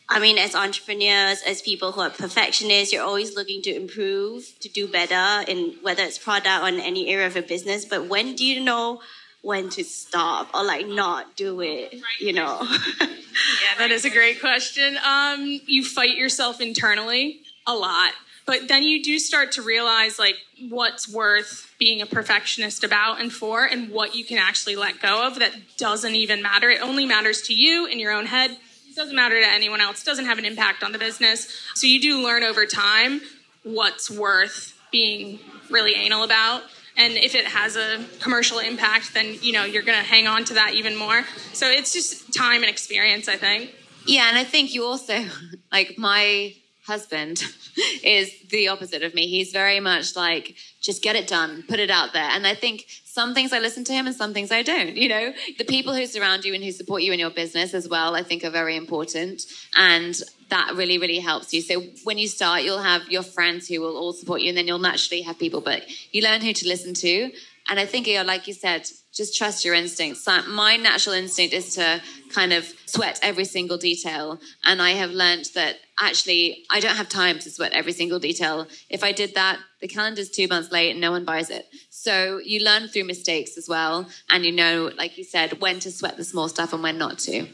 I 0.07 0.19
mean, 0.19 0.37
as 0.37 0.53
entrepreneurs, 0.53 1.41
as 1.41 1.63
people 1.63 1.91
who 1.91 2.01
are 2.01 2.11
perfectionists, 2.11 2.93
you're 2.93 3.03
always 3.03 3.35
looking 3.35 3.63
to 3.63 3.75
improve, 3.75 4.53
to 4.59 4.69
do 4.69 4.87
better 4.87 5.49
in 5.49 5.73
whether 5.81 6.03
it's 6.03 6.19
product 6.19 6.63
or 6.63 6.67
in 6.67 6.79
any 6.79 7.09
area 7.09 7.25
of 7.25 7.33
your 7.33 7.43
business. 7.43 7.83
But 7.83 8.07
when 8.07 8.35
do 8.35 8.45
you 8.45 8.59
know 8.59 9.01
when 9.41 9.69
to 9.69 9.83
stop 9.83 10.53
or 10.53 10.63
like 10.63 10.85
not 10.85 11.35
do 11.35 11.59
it? 11.61 11.95
You 12.19 12.33
know? 12.33 12.61
yeah, 13.01 13.73
that 13.79 13.89
is 13.89 14.05
a 14.05 14.11
great 14.11 14.39
question. 14.39 14.99
Um, 15.03 15.61
you 15.65 15.83
fight 15.83 16.15
yourself 16.15 16.61
internally 16.61 17.39
a 17.65 17.73
lot 17.73 18.13
but 18.45 18.67
then 18.67 18.83
you 18.83 19.01
do 19.01 19.19
start 19.19 19.53
to 19.53 19.61
realize 19.61 20.19
like 20.19 20.35
what's 20.69 21.11
worth 21.11 21.72
being 21.83 22.01
a 22.01 22.05
perfectionist 22.05 22.81
about 22.85 23.19
and 23.19 23.33
for 23.33 23.65
and 23.65 23.89
what 23.89 24.15
you 24.15 24.23
can 24.23 24.37
actually 24.37 24.75
let 24.75 25.01
go 25.01 25.27
of 25.27 25.39
that 25.39 25.51
doesn't 25.75 26.15
even 26.15 26.41
matter. 26.41 26.69
It 26.69 26.81
only 26.81 27.05
matters 27.05 27.41
to 27.43 27.53
you 27.53 27.85
in 27.85 27.99
your 27.99 28.13
own 28.13 28.25
head. 28.25 28.51
It 28.51 28.95
doesn't 28.95 29.15
matter 29.15 29.37
to 29.37 29.45
anyone 29.45 29.81
else. 29.81 30.01
It 30.01 30.05
doesn't 30.05 30.23
have 30.23 30.37
an 30.37 30.45
impact 30.45 30.81
on 30.81 30.93
the 30.93 30.97
business. 30.97 31.53
So 31.75 31.85
you 31.85 31.99
do 31.99 32.23
learn 32.23 32.43
over 32.43 32.65
time 32.65 33.19
what's 33.63 34.09
worth 34.09 34.79
being 34.93 35.39
really 35.69 35.93
anal 35.95 36.23
about. 36.23 36.61
And 36.95 37.15
if 37.15 37.35
it 37.35 37.45
has 37.47 37.75
a 37.75 38.05
commercial 38.21 38.59
impact, 38.59 39.13
then 39.13 39.35
you 39.41 39.51
know 39.51 39.65
you're 39.65 39.83
going 39.83 39.99
to 39.99 40.05
hang 40.05 40.25
on 40.25 40.45
to 40.45 40.53
that 40.53 40.75
even 40.75 40.95
more. 40.95 41.25
So 41.51 41.69
it's 41.69 41.91
just 41.91 42.33
time 42.33 42.61
and 42.61 42.69
experience, 42.69 43.27
I 43.27 43.35
think. 43.35 43.71
Yeah, 44.05 44.29
and 44.29 44.37
I 44.37 44.45
think 44.45 44.73
you 44.73 44.85
also 44.85 45.25
like 45.71 45.97
my 45.97 46.53
husband 46.85 47.43
is 48.03 48.31
the 48.49 48.67
opposite 48.67 49.03
of 49.03 49.13
me. 49.13 49.27
He's 49.27 49.51
very 49.51 49.79
much 49.79 50.15
like 50.15 50.55
just 50.81 51.01
get 51.01 51.15
it 51.15 51.27
done, 51.27 51.63
put 51.67 51.79
it 51.79 51.89
out 51.89 52.13
there. 52.13 52.29
And 52.29 52.45
I 52.45 52.55
think 52.55 52.85
some 53.05 53.33
things 53.33 53.53
I 53.53 53.59
listen 53.59 53.83
to 53.85 53.93
him 53.93 54.07
and 54.07 54.15
some 54.15 54.33
things 54.33 54.51
I 54.51 54.63
don't. 54.63 54.95
You 54.95 55.07
know, 55.07 55.33
the 55.57 55.65
people 55.65 55.93
who 55.93 56.05
surround 56.05 56.45
you 56.45 56.53
and 56.53 56.63
who 56.63 56.71
support 56.71 57.03
you 57.03 57.13
in 57.13 57.19
your 57.19 57.29
business 57.29 57.73
as 57.73 57.87
well, 57.87 58.15
I 58.15 58.23
think 58.23 58.43
are 58.43 58.49
very 58.49 58.75
important. 58.75 59.43
And 59.75 60.19
that 60.49 60.75
really, 60.75 60.97
really 60.97 61.19
helps 61.19 61.53
you. 61.53 61.61
So 61.61 61.81
when 62.03 62.17
you 62.17 62.27
start, 62.27 62.63
you'll 62.63 62.81
have 62.81 63.07
your 63.09 63.23
friends 63.23 63.67
who 63.67 63.81
will 63.81 63.97
all 63.97 64.13
support 64.13 64.41
you, 64.41 64.49
and 64.49 64.57
then 64.57 64.67
you'll 64.67 64.79
naturally 64.79 65.21
have 65.21 65.39
people, 65.39 65.61
but 65.61 65.83
you 66.11 66.21
learn 66.21 66.41
who 66.41 66.53
to 66.53 66.67
listen 66.67 66.93
to. 66.95 67.31
And 67.69 67.79
I 67.79 67.85
think, 67.85 68.07
like 68.07 68.47
you 68.47 68.53
said, 68.53 68.87
just 69.13 69.37
trust 69.37 69.63
your 69.63 69.75
instincts. 69.75 70.27
My 70.47 70.75
natural 70.75 71.15
instinct 71.15 71.53
is 71.53 71.75
to 71.75 72.01
kind 72.33 72.51
of 72.51 72.67
sweat 72.85 73.19
every 73.21 73.45
single 73.45 73.77
detail. 73.77 74.39
And 74.65 74.81
I 74.81 74.91
have 74.91 75.11
learned 75.11 75.45
that 75.55 75.77
actually 75.99 76.65
I 76.69 76.79
don't 76.79 76.95
have 76.95 77.09
time 77.09 77.39
to 77.39 77.49
sweat 77.49 77.73
every 77.73 77.93
single 77.93 78.19
detail. 78.19 78.67
If 78.89 79.03
I 79.03 79.11
did 79.11 79.35
that, 79.35 79.59
the 79.81 79.87
calendar's 79.87 80.29
two 80.29 80.47
months 80.47 80.71
late 80.71 80.91
and 80.91 80.99
no 80.99 81.11
one 81.11 81.25
buys 81.25 81.49
it. 81.49 81.67
So 81.89 82.39
you 82.43 82.63
learn 82.63 82.87
through 82.87 83.05
mistakes 83.05 83.57
as 83.57 83.69
well. 83.69 84.07
And 84.29 84.45
you 84.45 84.51
know, 84.51 84.91
like 84.97 85.17
you 85.17 85.23
said, 85.23 85.61
when 85.61 85.79
to 85.81 85.91
sweat 85.91 86.17
the 86.17 86.23
small 86.23 86.49
stuff 86.49 86.73
and 86.73 86.81
when 86.81 86.97
not 86.97 87.19
to. 87.19 87.47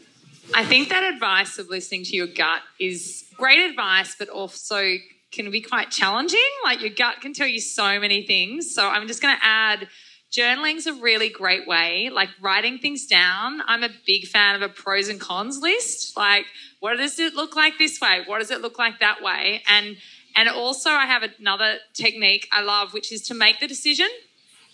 I 0.56 0.66
think 0.66 0.90
that 0.90 1.04
advice 1.04 1.60
of 1.60 1.70
listening 1.70 2.04
to 2.06 2.16
your 2.16 2.28
gut 2.28 2.62
is 2.80 3.26
great 3.38 3.70
advice, 3.70 4.16
but 4.18 4.30
also 4.30 4.96
can 5.32 5.52
be 5.52 5.62
quite 5.62 5.92
challenging. 5.92 6.40
Like 6.64 6.82
your 6.82 6.90
gut 6.90 7.22
can 7.22 7.34
tell 7.34 7.48
you 7.48 7.60
so 7.60 8.00
many 8.00 8.26
things. 8.26 8.74
So 8.74 8.88
I'm 8.88 9.08
just 9.08 9.22
going 9.22 9.36
to 9.36 9.46
add 9.46 9.88
journaling's 10.32 10.86
a 10.86 10.94
really 10.94 11.30
great 11.30 11.68
way, 11.68 12.10
like 12.12 12.30
writing 12.42 12.78
things 12.78 13.06
down. 13.06 13.62
I'm 13.68 13.84
a 13.84 13.90
big 14.06 14.28
fan 14.28 14.56
of 14.56 14.62
a 14.62 14.70
pros 14.70 15.10
and 15.10 15.20
cons 15.20 15.60
list. 15.60 16.16
Like, 16.16 16.46
what 16.80 16.98
does 16.98 17.20
it 17.20 17.34
look 17.34 17.56
like 17.56 17.78
this 17.78 18.00
way? 18.00 18.22
What 18.26 18.40
does 18.40 18.52
it 18.52 18.62
look 18.62 18.78
like 18.78 19.00
that 19.00 19.22
way? 19.22 19.64
And 19.68 19.98
and 20.36 20.48
also 20.48 20.92
I 20.92 21.06
have 21.06 21.24
another 21.40 21.78
technique 21.94 22.48
I 22.52 22.62
love, 22.62 22.94
which 22.94 23.12
is 23.12 23.24
to 23.24 23.34
make 23.34 23.60
the 23.60 23.68
decision 23.68 24.08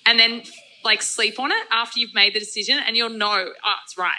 and 0.06 0.20
then 0.20 0.44
like 0.84 1.02
sleep 1.02 1.40
on 1.40 1.52
it 1.52 1.64
after 1.72 2.00
you've 2.00 2.14
made 2.14 2.34
the 2.34 2.40
decision 2.40 2.80
and 2.86 2.96
you'll 2.96 3.10
know, 3.10 3.48
oh, 3.66 3.76
it's 3.84 3.98
right. 3.98 4.14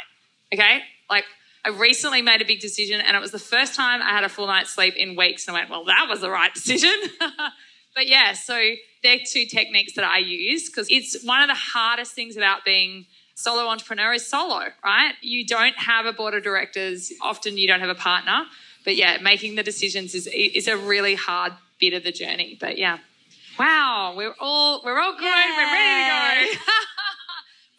Okay? 0.53 0.81
Like 1.11 1.25
I 1.67 1.71
recently 1.71 2.23
made 2.23 2.41
a 2.41 2.45
big 2.45 2.61
decision 2.61 3.01
and 3.01 3.17
it 3.17 3.21
was 3.21 3.33
the 3.33 3.41
first 3.41 3.75
time 3.75 4.01
I 4.01 4.11
had 4.11 4.23
a 4.23 4.29
full 4.29 4.47
night's 4.47 4.71
sleep 4.71 4.95
in 4.95 5.17
weeks 5.17 5.49
and 5.49 5.57
I 5.57 5.61
went, 5.61 5.71
well, 5.71 5.85
that 5.87 6.07
was 6.09 6.21
the 6.21 6.31
right 6.31 6.55
decision. 6.55 6.95
but 7.95 8.07
yeah, 8.07 8.35
so 8.35 8.57
they're 9.03 9.19
two 9.19 9.47
techniques 9.47 9.95
that 9.95 10.05
I 10.05 10.19
use 10.19 10.71
because 10.71 10.87
it's 10.91 11.25
one 11.25 11.43
of 11.43 11.49
the 11.49 11.57
hardest 11.57 12.15
things 12.15 12.37
about 12.37 12.65
being 12.65 13.07
solo 13.35 13.67
entrepreneur 13.67 14.13
is 14.13 14.25
solo, 14.25 14.67
right? 14.85 15.15
You 15.23 15.45
don't 15.45 15.77
have 15.77 16.07
a 16.07 16.13
board 16.13 16.35
of 16.35 16.45
directors. 16.45 17.13
Often 17.21 17.59
you 17.59 17.67
don't 17.67 17.81
have 17.81 17.91
a 17.91 17.97
partner. 17.97 18.45
But 18.85 18.95
yeah, 18.95 19.19
making 19.21 19.57
the 19.57 19.65
decisions 19.65 20.15
is 20.15 20.29
is 20.33 20.69
a 20.69 20.77
really 20.77 21.17
hard 21.17 21.53
bit 21.81 21.95
of 21.95 22.05
the 22.05 22.13
journey. 22.13 22.57
But 22.61 22.79
yeah. 22.79 22.99
Wow, 23.59 24.15
we're 24.17 24.35
all 24.39 24.83
we're 24.85 25.01
all 25.01 25.15
good. 25.19 25.25
Yay. 25.25 25.57
We're 25.57 25.73
ready 25.73 26.51
to 26.53 26.57
go. 26.57 26.63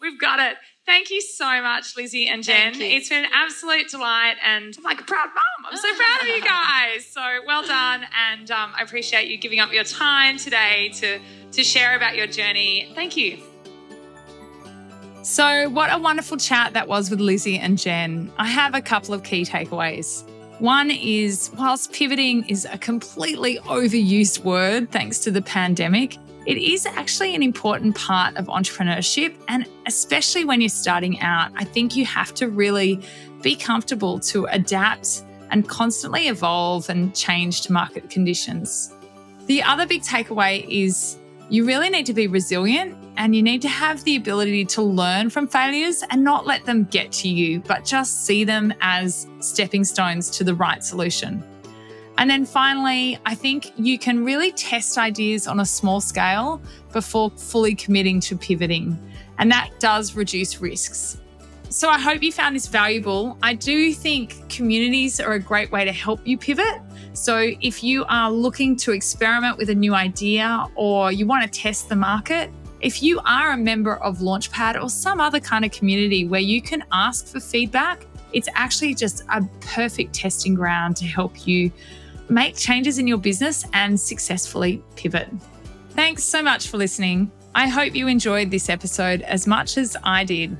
We've 0.02 0.20
got 0.20 0.40
it. 0.40 0.58
Thank 0.88 1.10
you 1.10 1.20
so 1.20 1.60
much, 1.60 1.98
Lizzie 1.98 2.28
and 2.28 2.42
Jen. 2.42 2.80
It's 2.80 3.10
been 3.10 3.26
an 3.26 3.30
absolute 3.34 3.90
delight, 3.90 4.36
and 4.42 4.74
I'm 4.74 4.82
like 4.82 5.02
a 5.02 5.04
proud 5.04 5.26
mom. 5.26 5.70
I'm 5.70 5.76
so 5.76 5.94
proud 5.94 6.22
of 6.22 6.28
you 6.28 6.42
guys. 6.42 7.04
So 7.04 7.20
well 7.46 7.62
done, 7.62 8.06
and 8.30 8.50
um, 8.50 8.72
I 8.74 8.84
appreciate 8.84 9.28
you 9.28 9.36
giving 9.36 9.60
up 9.60 9.70
your 9.70 9.84
time 9.84 10.38
today 10.38 10.88
to 10.94 11.18
to 11.52 11.62
share 11.62 11.94
about 11.94 12.16
your 12.16 12.26
journey. 12.26 12.90
Thank 12.94 13.18
you. 13.18 13.36
So, 15.22 15.68
what 15.68 15.92
a 15.92 15.98
wonderful 15.98 16.38
chat 16.38 16.72
that 16.72 16.88
was 16.88 17.10
with 17.10 17.20
Lizzie 17.20 17.58
and 17.58 17.76
Jen. 17.76 18.32
I 18.38 18.46
have 18.46 18.74
a 18.74 18.80
couple 18.80 19.12
of 19.12 19.22
key 19.22 19.44
takeaways. 19.44 20.26
One 20.58 20.90
is 20.90 21.50
whilst 21.58 21.92
pivoting 21.92 22.48
is 22.48 22.64
a 22.64 22.78
completely 22.78 23.58
overused 23.64 24.42
word 24.42 24.90
thanks 24.90 25.18
to 25.18 25.30
the 25.30 25.42
pandemic, 25.42 26.16
it 26.48 26.56
is 26.56 26.86
actually 26.86 27.34
an 27.34 27.42
important 27.42 27.94
part 27.94 28.34
of 28.38 28.46
entrepreneurship. 28.46 29.36
And 29.48 29.66
especially 29.86 30.46
when 30.46 30.62
you're 30.62 30.70
starting 30.70 31.20
out, 31.20 31.52
I 31.56 31.64
think 31.64 31.94
you 31.94 32.06
have 32.06 32.32
to 32.36 32.48
really 32.48 33.02
be 33.42 33.54
comfortable 33.54 34.18
to 34.20 34.46
adapt 34.46 35.24
and 35.50 35.68
constantly 35.68 36.28
evolve 36.28 36.88
and 36.88 37.14
change 37.14 37.60
to 37.62 37.72
market 37.72 38.08
conditions. 38.08 38.94
The 39.44 39.62
other 39.62 39.86
big 39.86 40.00
takeaway 40.00 40.66
is 40.66 41.18
you 41.50 41.66
really 41.66 41.90
need 41.90 42.06
to 42.06 42.14
be 42.14 42.28
resilient 42.28 42.96
and 43.18 43.36
you 43.36 43.42
need 43.42 43.60
to 43.60 43.68
have 43.68 44.02
the 44.04 44.16
ability 44.16 44.64
to 44.64 44.80
learn 44.80 45.28
from 45.28 45.48
failures 45.48 46.02
and 46.08 46.24
not 46.24 46.46
let 46.46 46.64
them 46.64 46.84
get 46.84 47.12
to 47.12 47.28
you, 47.28 47.60
but 47.60 47.84
just 47.84 48.24
see 48.24 48.44
them 48.44 48.72
as 48.80 49.26
stepping 49.40 49.84
stones 49.84 50.30
to 50.30 50.44
the 50.44 50.54
right 50.54 50.82
solution. 50.82 51.44
And 52.18 52.28
then 52.28 52.44
finally, 52.44 53.16
I 53.24 53.36
think 53.36 53.72
you 53.78 53.96
can 53.96 54.24
really 54.24 54.50
test 54.50 54.98
ideas 54.98 55.46
on 55.46 55.60
a 55.60 55.64
small 55.64 56.00
scale 56.00 56.60
before 56.92 57.30
fully 57.30 57.76
committing 57.76 58.18
to 58.22 58.36
pivoting. 58.36 58.98
And 59.38 59.52
that 59.52 59.70
does 59.78 60.16
reduce 60.16 60.60
risks. 60.60 61.18
So 61.68 61.88
I 61.88 61.98
hope 61.98 62.22
you 62.22 62.32
found 62.32 62.56
this 62.56 62.66
valuable. 62.66 63.38
I 63.40 63.54
do 63.54 63.92
think 63.92 64.48
communities 64.48 65.20
are 65.20 65.34
a 65.34 65.38
great 65.38 65.70
way 65.70 65.84
to 65.84 65.92
help 65.92 66.20
you 66.26 66.36
pivot. 66.36 66.80
So 67.12 67.52
if 67.60 67.84
you 67.84 68.04
are 68.08 68.32
looking 68.32 68.74
to 68.76 68.90
experiment 68.90 69.56
with 69.56 69.70
a 69.70 69.74
new 69.74 69.94
idea 69.94 70.66
or 70.74 71.12
you 71.12 71.24
want 71.24 71.44
to 71.44 71.60
test 71.60 71.88
the 71.88 71.96
market, 71.96 72.50
if 72.80 73.00
you 73.00 73.20
are 73.26 73.52
a 73.52 73.56
member 73.56 73.96
of 73.98 74.18
Launchpad 74.18 74.82
or 74.82 74.88
some 74.88 75.20
other 75.20 75.38
kind 75.38 75.64
of 75.64 75.70
community 75.70 76.26
where 76.26 76.40
you 76.40 76.60
can 76.60 76.82
ask 76.90 77.28
for 77.28 77.38
feedback, 77.38 78.06
it's 78.32 78.48
actually 78.54 78.94
just 78.94 79.22
a 79.32 79.44
perfect 79.60 80.14
testing 80.14 80.54
ground 80.54 80.96
to 80.96 81.04
help 81.04 81.46
you 81.46 81.70
make 82.28 82.56
changes 82.56 82.98
in 82.98 83.06
your 83.06 83.18
business 83.18 83.64
and 83.72 83.98
successfully 83.98 84.82
pivot. 84.96 85.28
Thanks 85.90 86.24
so 86.24 86.42
much 86.42 86.68
for 86.68 86.76
listening. 86.76 87.30
I 87.54 87.68
hope 87.68 87.94
you 87.94 88.06
enjoyed 88.06 88.50
this 88.50 88.68
episode 88.68 89.22
as 89.22 89.46
much 89.46 89.78
as 89.78 89.96
I 90.04 90.24
did. 90.24 90.56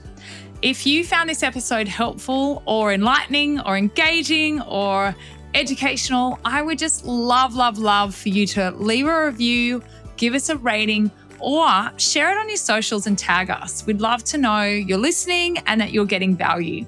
If 0.63 0.87
you 0.87 1.05
found 1.05 1.31
this 1.31 1.43
episode 1.43 1.87
helpful 1.87 2.63
or 2.67 2.93
enlightening 2.93 3.61
or 3.61 3.77
engaging 3.77 4.61
or 4.63 5.15
educational, 5.55 6.39
I 6.45 6.63
would 6.63 6.79
just 6.79 7.05
love, 7.05 7.55
love, 7.55 7.79
love 7.79 8.15
for 8.15 8.29
you 8.29 8.47
to 8.49 8.73
leave 8.73 9.07
a 9.07 9.27
review, 9.27 9.83
give 10.17 10.35
us 10.35 10.49
a 10.49 10.57
rating, 10.57 11.11
or 11.39 11.93
share 11.97 12.33
it 12.33 12.39
on 12.39 12.49
your 12.49 12.57
socials 12.57 13.07
and 13.07 13.17
tag 13.17 13.51
us. 13.51 13.87
We'd 13.87 14.01
love 14.01 14.25
to 14.25 14.39
know 14.39 14.65
you're 14.65 14.99
listening 14.99 15.59
and 15.67 15.81
that 15.81 15.93
you're 15.93 16.05
getting 16.05 16.35
value. 16.35 16.85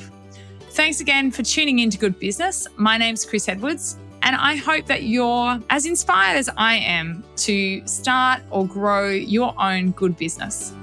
Thanks 0.71 0.99
again 0.99 1.29
for 1.31 1.43
tuning 1.43 1.79
in 1.79 1.89
to 1.91 1.97
Good 1.99 2.19
Business. 2.19 2.67
My 2.75 2.97
name's 2.97 3.23
Chris 3.25 3.47
Edwards, 3.47 3.99
and 4.23 4.35
I 4.35 4.55
hope 4.55 4.87
that 4.87 5.03
you're 5.03 5.59
as 5.69 5.85
inspired 5.85 6.37
as 6.37 6.49
I 6.57 6.77
am 6.77 7.23
to 7.37 7.87
start 7.87 8.41
or 8.49 8.65
grow 8.65 9.11
your 9.11 9.53
own 9.61 9.91
good 9.91 10.17
business. 10.17 10.73